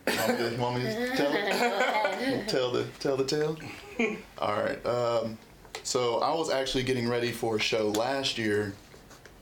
[0.07, 3.57] Want me to- want me to tell tell the tell the tale.
[4.39, 4.83] All right.
[4.85, 5.37] Um,
[5.84, 8.73] so I was actually getting ready for a show last year.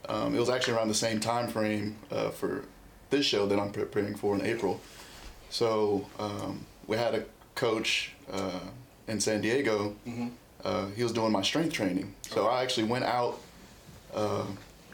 [0.09, 2.63] Um, it was actually around the same time frame uh, for
[3.09, 4.79] this show that I'm preparing for in April.
[5.49, 8.59] So um, we had a coach uh,
[9.07, 9.95] in San Diego.
[10.63, 12.13] Uh, he was doing my strength training.
[12.23, 13.39] So I actually went out
[14.13, 14.45] uh,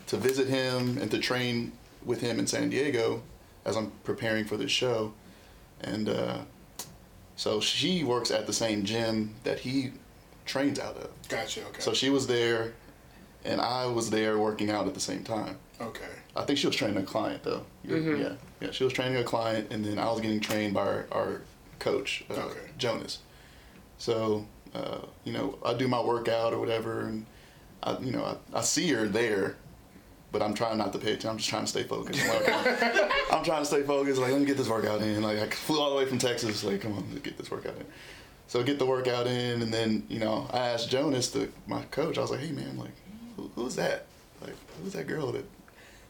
[0.08, 1.72] to visit him and to train
[2.06, 3.22] with him in San Diego
[3.66, 5.14] as I'm preparing for this show.
[5.82, 6.40] And uh,
[7.36, 9.92] so she works at the same gym that he
[10.46, 11.10] trains out of.
[11.30, 11.62] Gotcha.
[11.68, 11.82] Okay.
[11.82, 12.74] So she was there,
[13.46, 15.58] and I was there working out at the same time.
[15.82, 16.06] okay.
[16.36, 17.64] I think she was training a client though.
[17.84, 18.72] You're- Yeah, yeah.
[18.72, 21.42] She was training a client, and then I was getting trained by our, our
[21.80, 22.60] coach, uh, Okay.
[22.80, 23.20] Jonas.
[24.00, 27.26] So uh, you know, I do my workout or whatever, and
[27.84, 29.56] I, you know, I, I see her there,
[30.32, 31.30] but I'm trying not to pay attention.
[31.30, 32.20] I'm just trying to stay focused.
[32.24, 33.10] I'm, like, okay.
[33.32, 34.20] I'm trying to stay focused.
[34.20, 35.22] Like, let me get this workout in.
[35.22, 36.64] Like, I flew all the way from Texas.
[36.64, 37.86] Like, come on, let's get this workout in.
[38.48, 42.18] So get the workout in, and then you know, I asked Jonas, the my coach.
[42.18, 42.92] I was like, hey man, like,
[43.36, 44.06] who, who's that?
[44.42, 45.46] Like, who's that girl that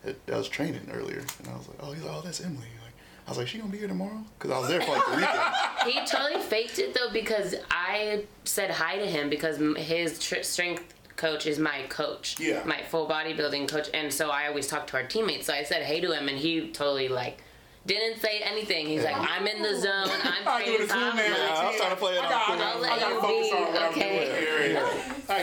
[0.03, 1.19] that, that was training earlier?
[1.39, 2.57] And I was like, oh, he's like, oh, that's Emily.
[2.83, 2.93] Like,
[3.25, 4.21] I was like, she gonna be here tomorrow?
[4.37, 5.93] Because I was there for like the weekend.
[5.93, 10.93] He totally faked it though because I said hi to him because his tr- strength
[11.15, 12.63] coach is my coach, Yeah.
[12.65, 15.45] my full bodybuilding coach, and so I always talk to our teammates.
[15.47, 17.41] So I said hey to him, and he totally like
[17.85, 18.87] didn't say anything.
[18.87, 20.07] He's like, I'm in the zone.
[20.23, 20.87] I'm I do training.
[20.87, 21.31] the cool I'm man.
[21.31, 22.49] like- I was trying to play it I off.
[22.49, 24.73] I'll let you be, on what I'm okay.
[24.73, 24.87] Yeah,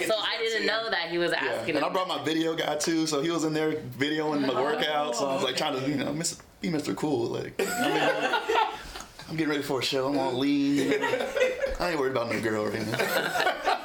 [0.00, 0.06] yeah.
[0.06, 1.44] So I didn't know that he was Yeah.
[1.50, 1.76] asking.
[1.76, 5.16] And I brought my video guy too, so he was in there videoing the workout.
[5.16, 6.96] So I was like trying to, you know, miss, be Mr.
[6.96, 7.26] Cool.
[7.28, 8.42] Like, I'm,
[9.28, 10.08] I'm getting ready for a show.
[10.08, 10.94] I'm on lean.
[11.78, 13.76] I ain't worried about no girl right now.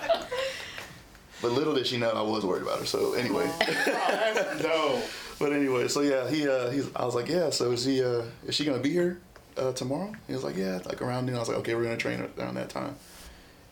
[1.42, 2.86] But little did she know I was worried about her.
[2.86, 5.02] So anyway, oh, No.
[5.40, 6.90] But anyway, so yeah, he, uh, he's.
[6.96, 7.50] I was like, yeah.
[7.50, 8.04] So is he?
[8.04, 9.20] Uh, is she gonna be here
[9.58, 10.14] uh, tomorrow?
[10.28, 11.36] He was like, yeah, like around noon.
[11.36, 12.96] I was like, okay, we're gonna train around that time.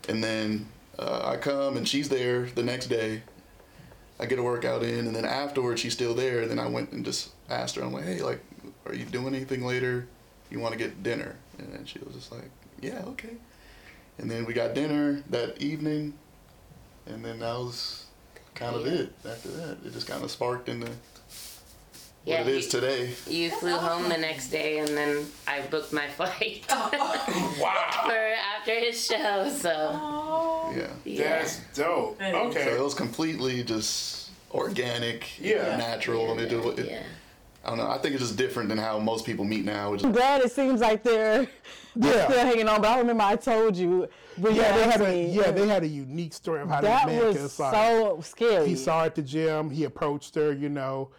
[0.09, 0.67] And then
[0.99, 3.23] uh, I come and she's there the next day.
[4.19, 6.41] I get a workout in, and then afterwards she's still there.
[6.41, 8.41] And then I went and just asked her, I'm like, hey, like,
[8.85, 10.07] are you doing anything later?
[10.49, 11.35] You want to get dinner?
[11.57, 12.49] And then she was just like,
[12.81, 13.35] yeah, okay.
[14.17, 16.13] And then we got dinner that evening,
[17.07, 18.05] and then that was
[18.53, 19.13] kind of it.
[19.27, 20.89] After that, it just kind of sparked into
[22.25, 23.09] Yeah, what it is he- today.
[23.27, 27.89] You flew home the next day, and then I booked my flight Wow.
[28.05, 28.11] for
[28.57, 29.49] after his show.
[29.49, 30.87] So Yeah.
[31.03, 31.39] yeah.
[31.39, 32.21] That's dope.
[32.21, 35.75] Okay, so it was completely just organic, Yeah.
[35.77, 37.03] natural, and it, it, yeah.
[37.65, 37.89] I don't know.
[37.89, 39.91] I think it's just different than how most people meet now.
[39.91, 41.47] Which is, glad it seems like they're,
[41.95, 42.27] they're Yeah.
[42.29, 42.81] still hanging on.
[42.81, 44.07] But I remember I told you
[44.37, 47.07] But Yeah, they had a me, yeah they had a unique story of how that
[47.07, 47.25] they met.
[47.25, 48.67] was 'cause, like, so scary.
[48.67, 49.69] he saw her at the gym.
[49.69, 50.51] He approached her.
[50.53, 51.09] You know.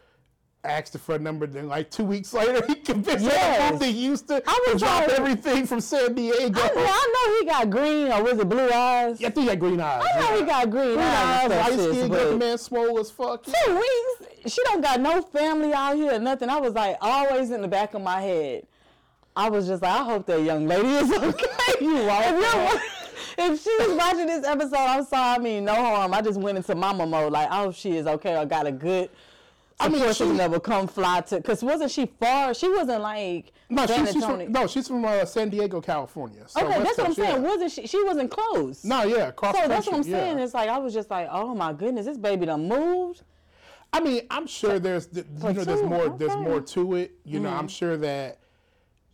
[0.64, 3.66] Asked her for a number, then like two weeks later, he convinced Yes.
[3.68, 4.40] to move to Houston.
[4.46, 6.58] I was to drop everything from San Diego.
[6.58, 9.20] I, I know he got green or was it blue eyes?
[9.20, 10.02] Yeah, I think he had green eyes.
[10.14, 10.36] I know yeah.
[10.38, 11.50] he got green, green eyes.
[11.50, 13.46] eyes, light skin, but- good man, swole as fuck.
[13.46, 13.54] Yeah.
[13.66, 14.54] two weeks.
[14.54, 16.48] She don't got no family out here, nothing.
[16.48, 18.66] I was like always in the back of my head.
[19.36, 21.46] I was just like, I hope that young lady is okay.
[21.80, 22.32] you right?
[22.34, 22.80] If, you're-
[23.36, 25.34] if she was watching this episode, I'm sorry.
[25.36, 26.14] I mean, no harm.
[26.14, 28.36] I just went into mama mode, like, oh, she is okay.
[28.36, 29.10] I got a good.
[29.80, 31.42] I mean, she- that would come fly to.
[31.42, 32.54] Cause wasn't she far?
[32.54, 36.44] She wasn't like No, San she's, from, no, she's from uh, San Diego, California.
[36.46, 37.30] So okay, West that's what I'm Coast, yeah.
[37.32, 37.42] saying.
[37.42, 37.86] Wasn't she?
[37.86, 38.84] She wasn't close.
[38.84, 40.18] No, yeah, So that's what I'm yeah.
[40.20, 40.38] saying.
[40.38, 43.22] It's like I was just like, oh my goodness, this baby done moved.
[43.92, 47.12] I mean, I'm sure there's you know there's more there's more to it.
[47.24, 47.58] You know, Mm-hmm.
[47.58, 48.38] I'm sure that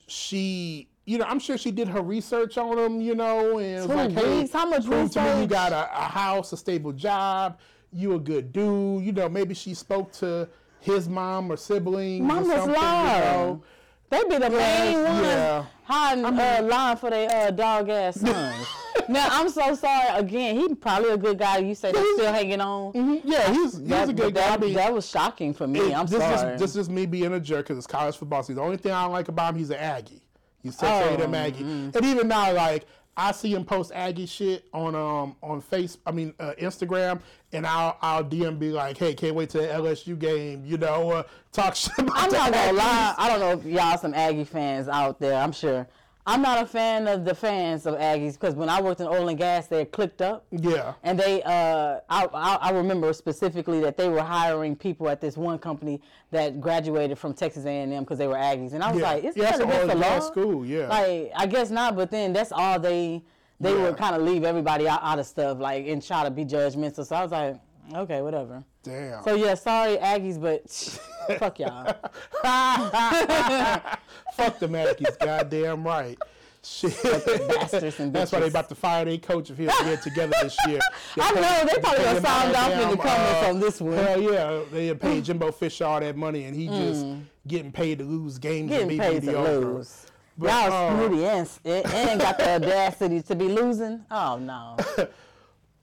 [0.07, 3.01] she you know I'm sure she did her research on him.
[3.01, 4.49] You know, and it was Two like, hey.
[4.53, 7.59] How much prove to me you got a, a house, a stable job.
[7.93, 9.05] You a good dude.
[9.05, 10.49] You know, maybe she spoke to
[10.81, 12.21] his mom or siblings.
[12.23, 13.17] or Mama's something, lying.
[13.19, 13.63] You know.
[14.11, 15.65] They be the main ones yeah.
[15.85, 18.67] hiding uh, lying for their uh, dog ass sons.
[19.09, 20.57] now I'm so sorry again.
[20.57, 21.59] He probably a good guy.
[21.59, 23.21] You say they're still hanging on.
[23.25, 24.47] Yeah, he's he's That, a good guy.
[24.47, 25.79] I that, mean, that was shocking for me.
[25.79, 26.55] It- I'm this sorry.
[26.55, 28.57] Is, this is me being a jerk because it's college football season.
[28.57, 30.23] The only thing I don't like about him, he's an Aggie.
[30.61, 31.63] He's such Oh, a them Aggie.
[31.63, 32.87] And even now, like
[33.17, 35.99] I see him post Aggie shit on um on face.
[36.07, 37.21] I mean uh, Instagram,
[37.53, 40.65] and I'll I'll DM be like, hey, can't wait to the LSU game.
[40.65, 43.15] You know, uh, talk shit about I'm not gonna lie.
[43.19, 45.41] I don't know if y'all some Aggie fans out there.
[45.41, 45.87] I'm sure.
[46.27, 49.29] I'm not a fan of the fans of Aggies because when I worked in oil
[49.29, 50.45] and gas, they're clicked up.
[50.51, 50.93] Yeah.
[51.03, 55.37] And they, uh, I, I, I remember specifically that they were hiring people at this
[55.37, 56.01] one company
[56.31, 59.11] that graduated from Texas A&M because they were Aggies, and I was Yeah.
[59.13, 60.89] like, "Is Yeah, that that's an against the oil and law?" school, yeah.
[60.89, 63.23] Like, I guess not, but then that's all they
[63.59, 63.83] they Yeah.
[63.85, 67.05] would kind of leave everybody out, out of stuff, like and try to be judgmental.
[67.07, 67.57] So I was like,
[67.95, 68.63] okay, whatever.
[68.83, 69.23] Damn.
[69.25, 70.69] So yeah, sorry Aggies, but
[71.39, 71.95] fuck y'all.
[74.41, 75.19] Fuck the Aggies.
[75.19, 76.19] Goddamn right.
[76.63, 76.93] Shit.
[77.03, 80.81] That's why they about to fire their coach if he don't get together this year.
[81.21, 83.93] I know they probably gonna sound off in the comments uh, on this one.
[83.95, 87.07] Hell yeah, they pay Jimbo Fisher all that money, and he just
[87.47, 88.97] getting paid to lose games and Mm.
[88.97, 90.07] Getting be paid to lose.
[90.37, 94.05] But, Y'all uh, snooty and, and and got the audacity to be losing.
[94.11, 94.77] Oh no.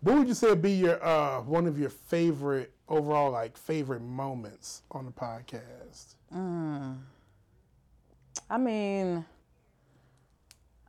[0.01, 4.03] What would you say would be your uh, one of your favorite overall like favorite
[4.03, 6.13] moments on the podcast?
[8.49, 9.25] I mean,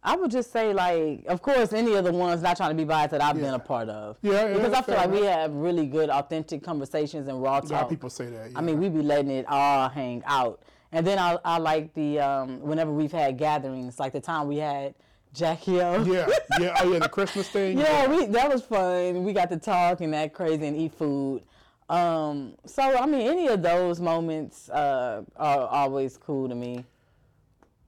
[0.03, 2.85] I would just say like, of course, any of the ones not trying to be
[2.85, 4.17] biased that I've been a part of.
[4.23, 7.55] Yeah, yeah, because I feel like we have really good, authentic conversations and raw A
[7.55, 7.89] lot of talk.
[7.91, 8.53] people say that.
[8.55, 10.63] I mean, we be letting it all hang out.
[10.93, 14.57] And then I, I like the um, whenever we've had gatherings, like the time we
[14.59, 14.95] had
[15.35, 16.03] Jackie O.
[16.05, 16.27] yeah,
[16.59, 17.77] yeah, oh yeah, the Christmas thing.
[17.77, 19.25] Yeah, we that was fun.
[19.25, 21.43] We got to talk and act crazy and eat food.
[21.91, 26.87] Um, so I mean, any of those moments uh, are always cool to me.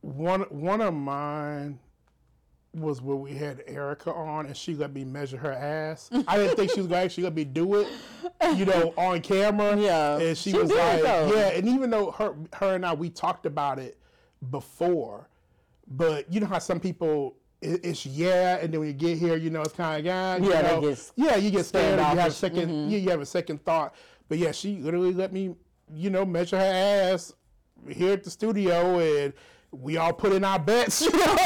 [0.03, 1.79] One one of mine
[2.73, 6.09] was where we had Erica on and she let me measure her ass.
[6.29, 7.89] I didn't think she was gonna actually let me do it,
[8.57, 9.77] you know, on camera.
[9.77, 10.19] Yeah.
[10.19, 11.51] And she, She was like, yeah.
[11.51, 13.99] And even though her her and I we talked about it
[14.51, 15.29] before,
[15.89, 19.37] but you know how some people it, it's yeah, and then when you get here,
[19.37, 21.99] you know, it's kind of yeah, you Yeah, know, yeah, you get scared.
[21.99, 22.65] You have a standoffish.
[22.65, 22.91] 2nd mm-hmm.
[22.91, 23.95] yeah, you have a second thought.
[24.29, 25.55] But yeah, she literally let me,
[25.93, 27.35] you know, measure her ass
[27.89, 29.33] here at the studio, and
[29.73, 31.01] we all put in our bets.
[31.03, 31.37] You know?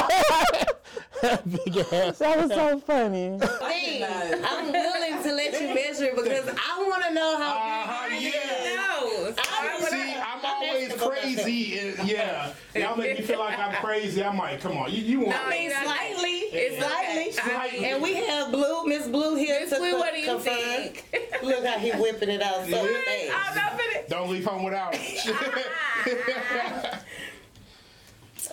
[1.47, 2.18] Big ass.
[2.18, 3.39] That was so funny.
[3.62, 4.05] Hey,
[4.45, 8.22] I'm willing to let you measure it because I want to know how Uh-huh, big
[8.35, 8.77] yeah.
[8.77, 9.35] knows.
[9.39, 11.79] I wanna- See, I'm always crazy.
[11.79, 14.22] and- yeah, y'all make me feel like I'm crazy.
[14.22, 15.39] I'm like, come on, you, you want?
[15.47, 16.31] I mean, slightly.
[16.53, 17.33] It's slightly.
[17.33, 17.85] Slightly.
[17.87, 20.55] And we have Blue, Miss Blue here Miss to Blue, what do you confirm.
[20.57, 21.05] think?
[21.43, 23.49] Look how he whipping it out so fast.
[23.49, 24.09] I'm not finna.
[24.09, 26.95] Don't leave home without it.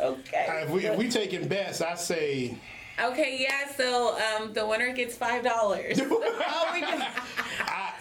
[0.02, 0.64] Okay.
[0.64, 2.58] if we if we taking bets, I say.
[3.02, 3.72] Okay, yeah.
[3.76, 6.00] So um, the winner gets five dollars.
[6.44, 7.08] Oh,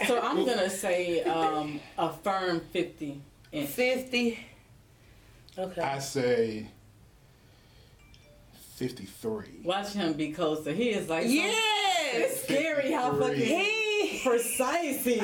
[0.06, 3.20] So I'm gonna say um, a firm 50
[3.52, 3.68] inch.
[3.68, 4.38] 50.
[5.58, 5.80] Okay.
[5.82, 6.66] I say.
[8.76, 9.60] Fifty-three.
[9.62, 10.72] Watch him be closer.
[10.72, 12.14] He is like so- Yes.
[12.14, 14.20] It's scary how fucking He.
[14.24, 15.22] precise he is.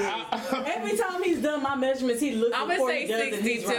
[0.52, 3.44] Every time he's done my measurements, he looks I'm before gonna he say does it.
[3.44, 3.74] He's right.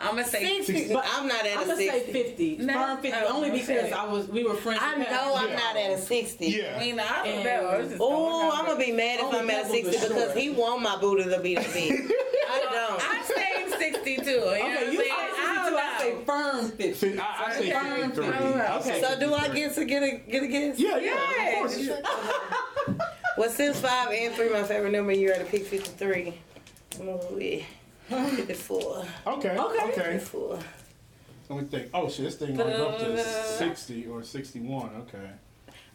[0.00, 0.08] Sixty-two.
[0.08, 0.94] I'm gonna say 60.
[0.94, 2.56] But I'm not at I'm a gonna say 50.
[2.58, 2.72] No.
[2.72, 3.18] Firm 50.
[3.20, 3.92] Oh, only because okay.
[3.92, 4.80] I was we were friends.
[4.82, 5.56] I with know I'm Yeah.
[5.56, 6.46] not at a 60.
[6.46, 6.74] Yeah.
[6.76, 7.70] I mean, I don't know.
[7.84, 10.96] It's Oh, I'm gonna be mad if I'm at a 60 because he want my
[10.98, 11.92] booty to be that big.
[11.92, 13.10] I don't.
[13.10, 14.30] I'm saying sixty-two.
[14.30, 14.96] You know Okay, what you I'm saying?
[14.96, 17.12] say I 52, I say firm 50.
[17.16, 18.92] Fi- I, I say Firm 53.
[18.92, 19.00] 50.
[19.02, 20.78] So do I get to get a get a guess?
[20.78, 21.90] Yeah, yeah, of course.
[23.38, 26.34] Well, since five and three, my favorite number, you had to pick fifty-three.
[27.00, 27.62] Oh, yeah.
[28.10, 29.04] Fifty-four.
[29.26, 30.02] Okay, okay.
[30.18, 30.58] Fifty-four.
[31.48, 31.90] Let me think.
[31.94, 34.90] Oh shit, this thing went up to 60 or 61.
[35.08, 35.30] Okay.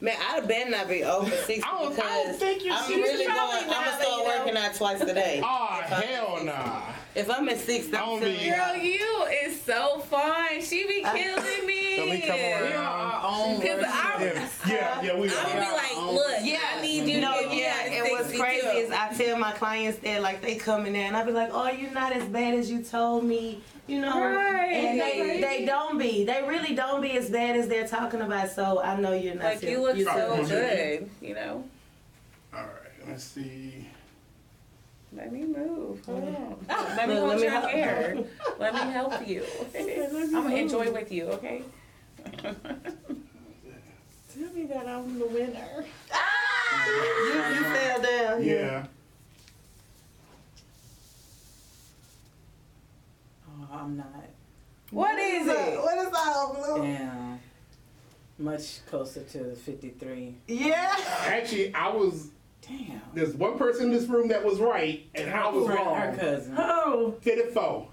[0.01, 2.83] Man, I'd better not be over sixty I don't- I because don't think you're I'm
[2.83, 3.01] 60.
[3.01, 3.37] really going.
[3.37, 4.39] Probably I'm not, gonna but, start you know.
[4.39, 5.41] working out twice a day.
[5.43, 6.81] Oh hell nah.
[7.15, 8.53] If I'm at sixty, I I'm don't telling be- you.
[8.55, 10.61] Girl, you is so fun.
[10.61, 11.97] She be killing me.
[11.97, 12.75] Let me come We are around.
[12.75, 15.53] our own Cause I'm, Yeah, yeah, yeah, we I'm gonna are.
[15.53, 17.54] be like, look, Yeah, I need you No, to get
[19.17, 21.91] tell my clients that like they come in there and I be like, oh, you're
[21.91, 24.71] not as bad as you told me, you know, Right.
[24.71, 28.49] and they they don't be, they really don't be as bad as they're talking about.
[28.49, 29.43] So I know you're not.
[29.43, 30.69] like you look you're so telling the truth.
[30.69, 31.63] good, you know.
[32.53, 33.87] All right, let's see.
[35.15, 36.03] Let me move.
[36.05, 36.35] Hold mm.
[36.35, 36.57] on.
[36.97, 38.17] Let me hold let me your help- hair.
[38.59, 39.43] Let me help you.
[39.79, 41.63] I'm gonna enjoy with you, okay?
[42.43, 42.53] Tell
[44.53, 45.85] me that I'm the winner.
[46.87, 48.43] You, you fell down.
[48.43, 48.85] Yeah.
[48.85, 48.94] Oh,
[53.75, 54.07] I'm not.
[54.91, 55.79] what is it?
[55.81, 56.81] What is that, blue?
[56.83, 57.39] Damn.
[58.37, 60.35] Much closer to 53.
[60.47, 60.95] Yeah.
[61.21, 62.29] Actually, I was.
[62.67, 63.01] Damn.
[63.13, 66.15] There's one person in this room that was right, and I was Her wrong.
[66.17, 66.55] cousin.
[66.57, 67.15] Oh.
[67.21, 67.87] 54.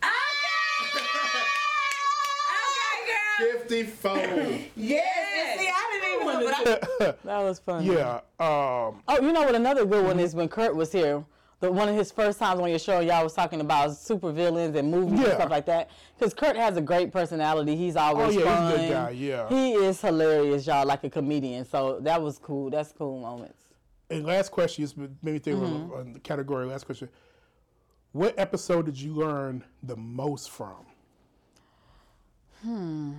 [0.00, 0.10] Okay,
[3.40, 3.58] okay, girl.
[3.68, 4.58] 54.
[4.76, 5.58] Yes.
[5.60, 6.52] See, I didn't even know,
[6.98, 7.84] but I That was fun.
[7.84, 8.20] yeah.
[8.40, 9.02] Um.
[9.08, 9.54] Oh, you know what?
[9.54, 10.20] Another good one Mm-hmm.
[10.24, 11.24] is when Kurt was here.
[11.64, 14.76] The one of his first times on your show, y'all was talking about super villains
[14.76, 15.88] and movies and stuff like that.
[16.18, 17.74] Because Kurt has a great personality.
[17.74, 18.66] He's always Oh, yeah, fun.
[18.70, 19.48] he's a good guy, yeah.
[19.48, 21.64] He is hilarious, y'all, like a comedian.
[21.64, 22.68] So that was cool.
[22.68, 23.62] That's cool moments.
[24.10, 25.92] And last question is made me think Mm-hmm.
[25.92, 26.66] of on the category.
[26.66, 27.08] Last question.
[28.12, 30.84] What episode did you learn the most from?
[32.62, 33.12] Hmm.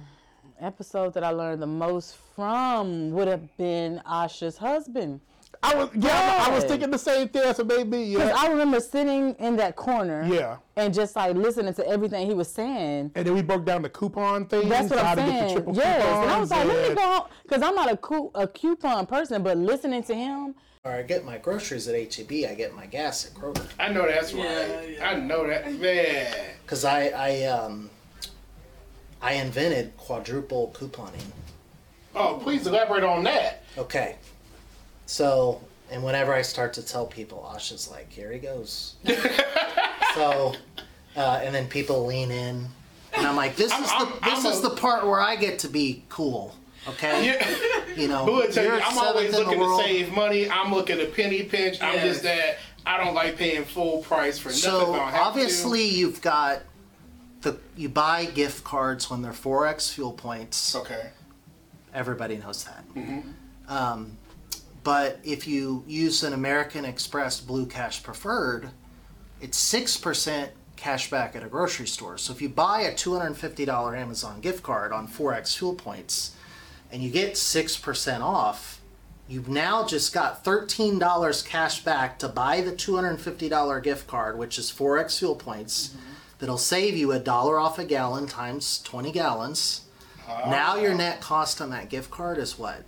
[0.59, 5.19] Episode that I learned the most from would have been Asha's husband.
[5.65, 7.53] I was yeah, I was thinking the same thing.
[7.53, 10.57] So maybe Because yeah, I remember sitting in that corner yeah.
[10.75, 13.11] and just like listening to everything he was saying.
[13.15, 14.69] And then we broke down the coupon thing.
[14.69, 15.53] That's what how I'm to get the saying.
[15.55, 17.97] triple Yes, and I was like, coupons let me and- go because I'm not a,
[17.97, 22.31] coup a coupon person, but listening to him, Or I get my groceries at HEB.
[22.49, 23.65] I get my gas at Kroger.
[23.79, 24.97] I know that's right.
[25.01, 25.71] I know that.
[25.73, 26.33] Man.
[26.61, 27.89] Because I, I, um,
[29.21, 31.23] I invented quadruple couponing.
[32.15, 33.63] Oh, please elaborate on that.
[33.77, 34.15] Okay.
[35.05, 38.95] So, and whenever I start to tell people, Asha's like, here he goes.
[40.15, 40.53] so,
[41.15, 42.67] uh, and then people lean in,
[43.13, 45.35] and I'm like, this is I'm- the I'm this is a- the part where I
[45.35, 46.55] get to be cool.
[46.87, 47.25] Okay.
[47.25, 47.55] Yeah.
[47.95, 50.49] You know, you, I'm always seventh in the looking to save money.
[50.49, 51.81] I'm looking to penny pinch.
[51.81, 54.61] I'm just that I don't like paying full price for nothing.
[54.61, 56.61] So if I obviously you've got
[57.41, 60.75] the you buy gift cards when they're 4X fuel points.
[60.75, 61.09] Okay.
[61.93, 62.83] Everybody knows that.
[62.93, 63.21] Mm-hmm.
[63.73, 64.17] Um,
[64.85, 68.69] but if you use an American Express Blue Cash Preferred,
[69.41, 72.19] it's six percent cash back at a grocery store.
[72.19, 75.57] So if you buy a two hundred and fifty dollar Amazon gift card on 4X
[75.57, 76.35] fuel points,
[76.91, 78.79] and you get six percent off,
[79.27, 83.49] you've now just got thirteen dollars cash back to buy the two hundred and fifty
[83.49, 85.87] dollar gift card, which is 4X fuel points.
[85.89, 85.99] Mm-hmm.
[86.37, 89.81] That'll save you a dollar off a gallon times twenty gallons.
[90.27, 90.47] Ah.
[90.51, 92.83] Now your net cost on that gift card is what?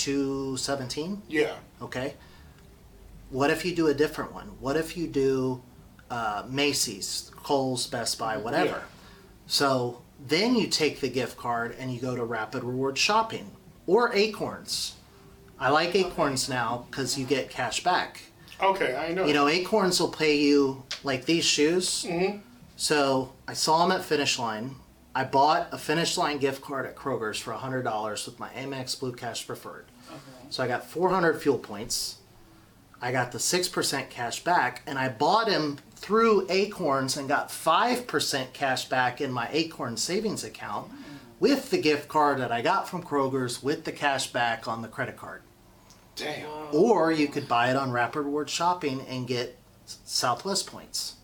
[0.00, 1.20] Two seventeen.
[1.28, 1.56] Yeah.
[1.82, 2.14] Okay.
[3.28, 4.46] What if you do a different one?
[4.58, 5.60] What if you do
[6.10, 8.78] uh, Macy's, Kohl's, Best Buy, whatever?
[8.78, 8.82] Yeah.
[9.46, 13.50] So then you take the gift card and you go to Rapid Reward Shopping
[13.86, 14.94] or Acorns.
[15.58, 18.22] I like Acorns now because you get cash back.
[18.62, 19.26] Okay, I know.
[19.26, 22.06] You know, Acorns will pay you like these shoes.
[22.08, 22.38] Mm-hmm.
[22.76, 24.76] So I saw them at Finish Line.
[25.14, 29.12] I bought a Finish Line gift card at Kroger's for $100 with my Amex Blue
[29.12, 29.86] Cash Preferred.
[30.50, 32.18] So I got 400 fuel points.
[33.02, 38.52] I got the 6% cash back, and I bought them through Acorns and got 5%
[38.52, 40.94] cash back in my Acorn savings account mm.
[41.38, 44.88] with the gift card that I got from Kroger's with the cash back on the
[44.88, 45.42] credit card.
[46.14, 46.46] Damn.
[46.72, 49.56] Or you could buy it on Rapid Reward Shopping and get
[49.86, 51.16] Southwest points.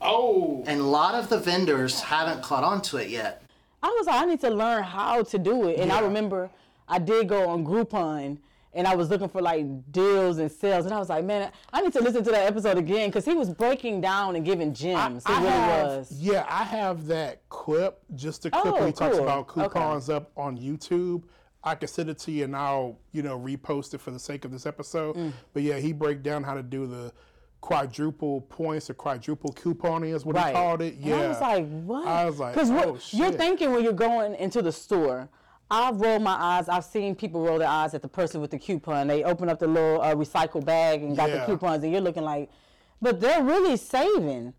[0.00, 0.62] Oh.
[0.66, 3.42] And a lot of the vendors haven't caught on to it yet.
[3.82, 5.78] I was like, I need to learn how to do it.
[5.78, 6.50] And I remember
[6.88, 8.38] I did go on Groupon
[8.74, 10.84] and I was looking for like deals and sales.
[10.84, 13.34] And I was like, man, I need to listen to that episode again because he
[13.34, 15.24] was breaking down and giving gems.
[15.26, 16.12] he I really have, was.
[16.12, 19.24] Yeah, I have that clip, just a clip Oh, where he talks cool.
[19.24, 19.62] about Okay.
[19.62, 21.22] coupons up on YouTube.
[21.64, 24.44] I can send it to you and I'll, you know, repost it for the sake
[24.44, 25.16] of this episode.
[25.16, 25.32] Mm.
[25.52, 27.12] But yeah, he break down how to do the
[27.60, 30.48] quadruple points or quadruple couponing is what Right.
[30.48, 30.94] he called it.
[30.94, 31.16] And Yeah.
[31.16, 32.06] I was like, what?
[32.06, 35.28] I was like, Because oh you're thinking when you're going into the store.
[35.70, 36.66] I've rolled my eyes.
[36.68, 39.06] I've seen people roll their eyes at the person with the coupon.
[39.06, 41.40] They open up the little uh, recycle bag and got Yeah.
[41.40, 42.50] the coupons, and you're looking like,
[43.02, 44.54] but they're really saving.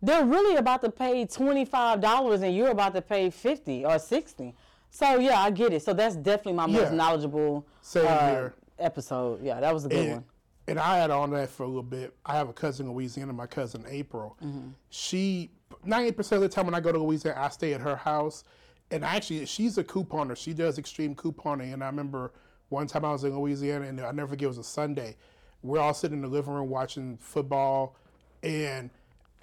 [0.00, 3.98] They're really about to pay twenty five dollars, and you're about to pay fifty or
[3.98, 4.54] sixty.
[4.90, 5.82] So yeah, I get it.
[5.82, 6.96] So that's definitely my most Yeah.
[6.96, 7.66] knowledgeable
[7.96, 9.42] uh, episode.
[9.42, 10.24] Yeah, that was a good and, one.
[10.68, 12.14] And I had on that for a little bit.
[12.26, 14.36] I have a cousin in Louisiana, my cousin April.
[14.44, 14.68] Mm-hmm.
[14.90, 15.50] She,
[15.86, 18.44] 90% of the time when I go to Louisiana, I stay at her house.
[18.90, 20.36] And actually, she's a couponer.
[20.36, 21.72] She does extreme couponing.
[21.72, 22.32] And I remember
[22.68, 25.16] one time I was in Louisiana, and I never forget, it was a Sunday.
[25.62, 27.96] We're all sitting in the living room watching football.
[28.42, 28.90] And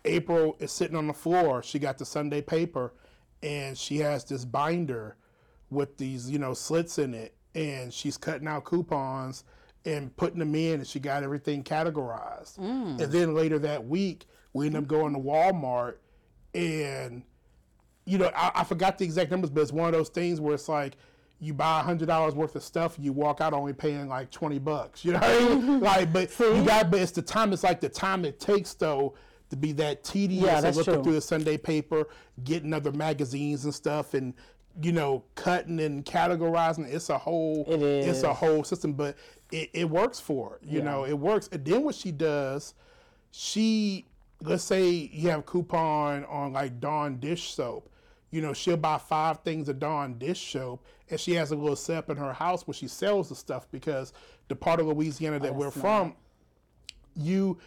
[0.05, 1.63] April is sitting on the floor.
[1.63, 2.93] She got the Sunday paper,
[3.41, 5.17] and she has this binder
[5.71, 9.43] with these, you know, slits in it, and she's cutting out coupons
[9.86, 12.57] and putting them in, and she got everything categorized.
[12.57, 12.99] Mm.
[12.99, 15.95] And then later that week, we ended up going to Walmart,
[16.53, 17.23] and
[18.05, 20.55] you know, I, I forgot the exact numbers, but it's one of those things where
[20.55, 20.97] it's like
[21.39, 24.59] you buy a hundred dollars worth of stuff, you walk out only paying like twenty
[24.59, 25.03] bucks.
[25.03, 25.79] You know, what I mean?
[25.81, 27.53] like, but you got, but it's the time.
[27.53, 29.15] It's like the time it takes though
[29.49, 31.03] to be that tedious Yeah, and looking true.
[31.03, 32.07] through the Sunday paper,
[32.43, 34.33] getting other magazines and stuff, and
[34.81, 36.91] you know, cutting and categorizing.
[36.91, 39.15] It's a whole, It it's a whole system, but
[39.56, 40.60] it, it works for her.
[40.62, 40.86] You Yeah.
[40.86, 41.47] know, it works.
[41.51, 42.74] And then what she does,
[43.32, 44.06] she
[44.41, 47.89] let's say you have a coupon on like Dawn dish soap.
[48.32, 51.78] You know, she'll buy five things of Dawn dish soap, and she has a little
[51.78, 54.12] setup in her house where she sells the stuff because
[54.49, 56.16] the part of Louisiana that oh, we're from,
[57.16, 57.58] you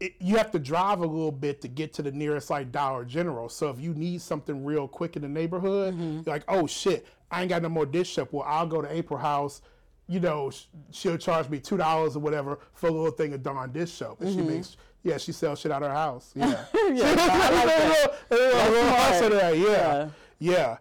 [0.00, 3.04] it, you have to drive a little bit to get to the nearest like Dollar
[3.04, 3.48] General.
[3.48, 7.40] So if you need something real quick in the neighborhood, you're like, oh shit, I
[7.42, 8.32] ain't got no more dish soap.
[8.32, 9.60] Well, I'll go to April House.
[10.08, 10.50] You know,
[10.92, 14.20] she'll charge me two dollars or whatever for a little thing of Dawn dish soap,
[14.20, 14.48] and she mm-hmm.
[14.48, 14.76] makes.
[15.02, 16.32] Yeah, she sells shit out of her house.
[16.36, 18.12] Yeah, Yeah, I like that.
[18.28, 18.98] A little smart.
[18.98, 19.68] hustle there, Yeah.
[19.68, 20.08] Yeah.
[20.38, 20.76] yeah,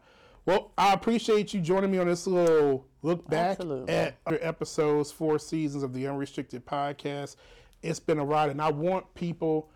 [0.47, 3.93] Well, I appreciate you joining me on this little look back Absolutely.
[3.93, 7.35] at other episodes, four seasons of the Unrestricted Podcast.
[7.83, 9.69] It's been a ride, and I want people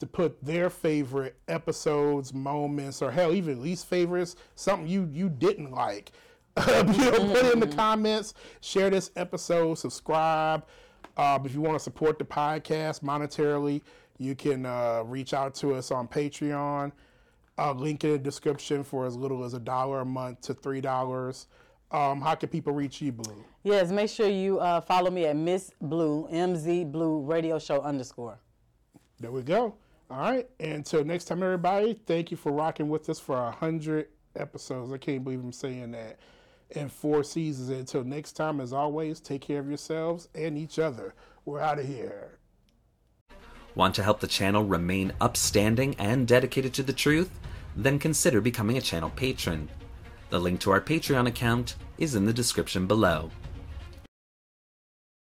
[0.00, 5.70] to put their favorite episodes, moments, or hell, even least favorites, something you you didn't
[5.70, 6.10] like.
[6.66, 8.34] you know, put it in the comments.
[8.60, 9.74] Share this episode.
[9.74, 10.64] Subscribe.
[11.16, 13.82] Um, if you want to support the podcast monetarily,
[14.18, 16.92] you can uh, reach out to us on Patreon.
[17.58, 20.80] Uh, link in the description for as little as a dollar a month to three
[20.80, 21.48] dollars.
[21.90, 23.44] Um, how can people reach you, Blue?
[23.64, 28.38] Yes, make sure you uh, follow me at Miss Blue MZ Blue Radio Show underscore.
[29.20, 29.74] There we go.
[30.10, 30.48] All right.
[30.58, 34.92] Until next time, everybody, thank you for rocking with us for a hundred episodes.
[34.92, 36.18] I can't believe I'm saying that.
[36.74, 37.68] And four seasons.
[37.68, 41.14] Until next time, as always, take care of yourselves and each other.
[41.44, 42.38] We're out of here.
[43.74, 47.40] Want to help the channel remain upstanding and dedicated to the truth?
[47.74, 49.68] Then consider becoming a channel patron.
[50.30, 53.30] The link to our Patreon account is in the description below.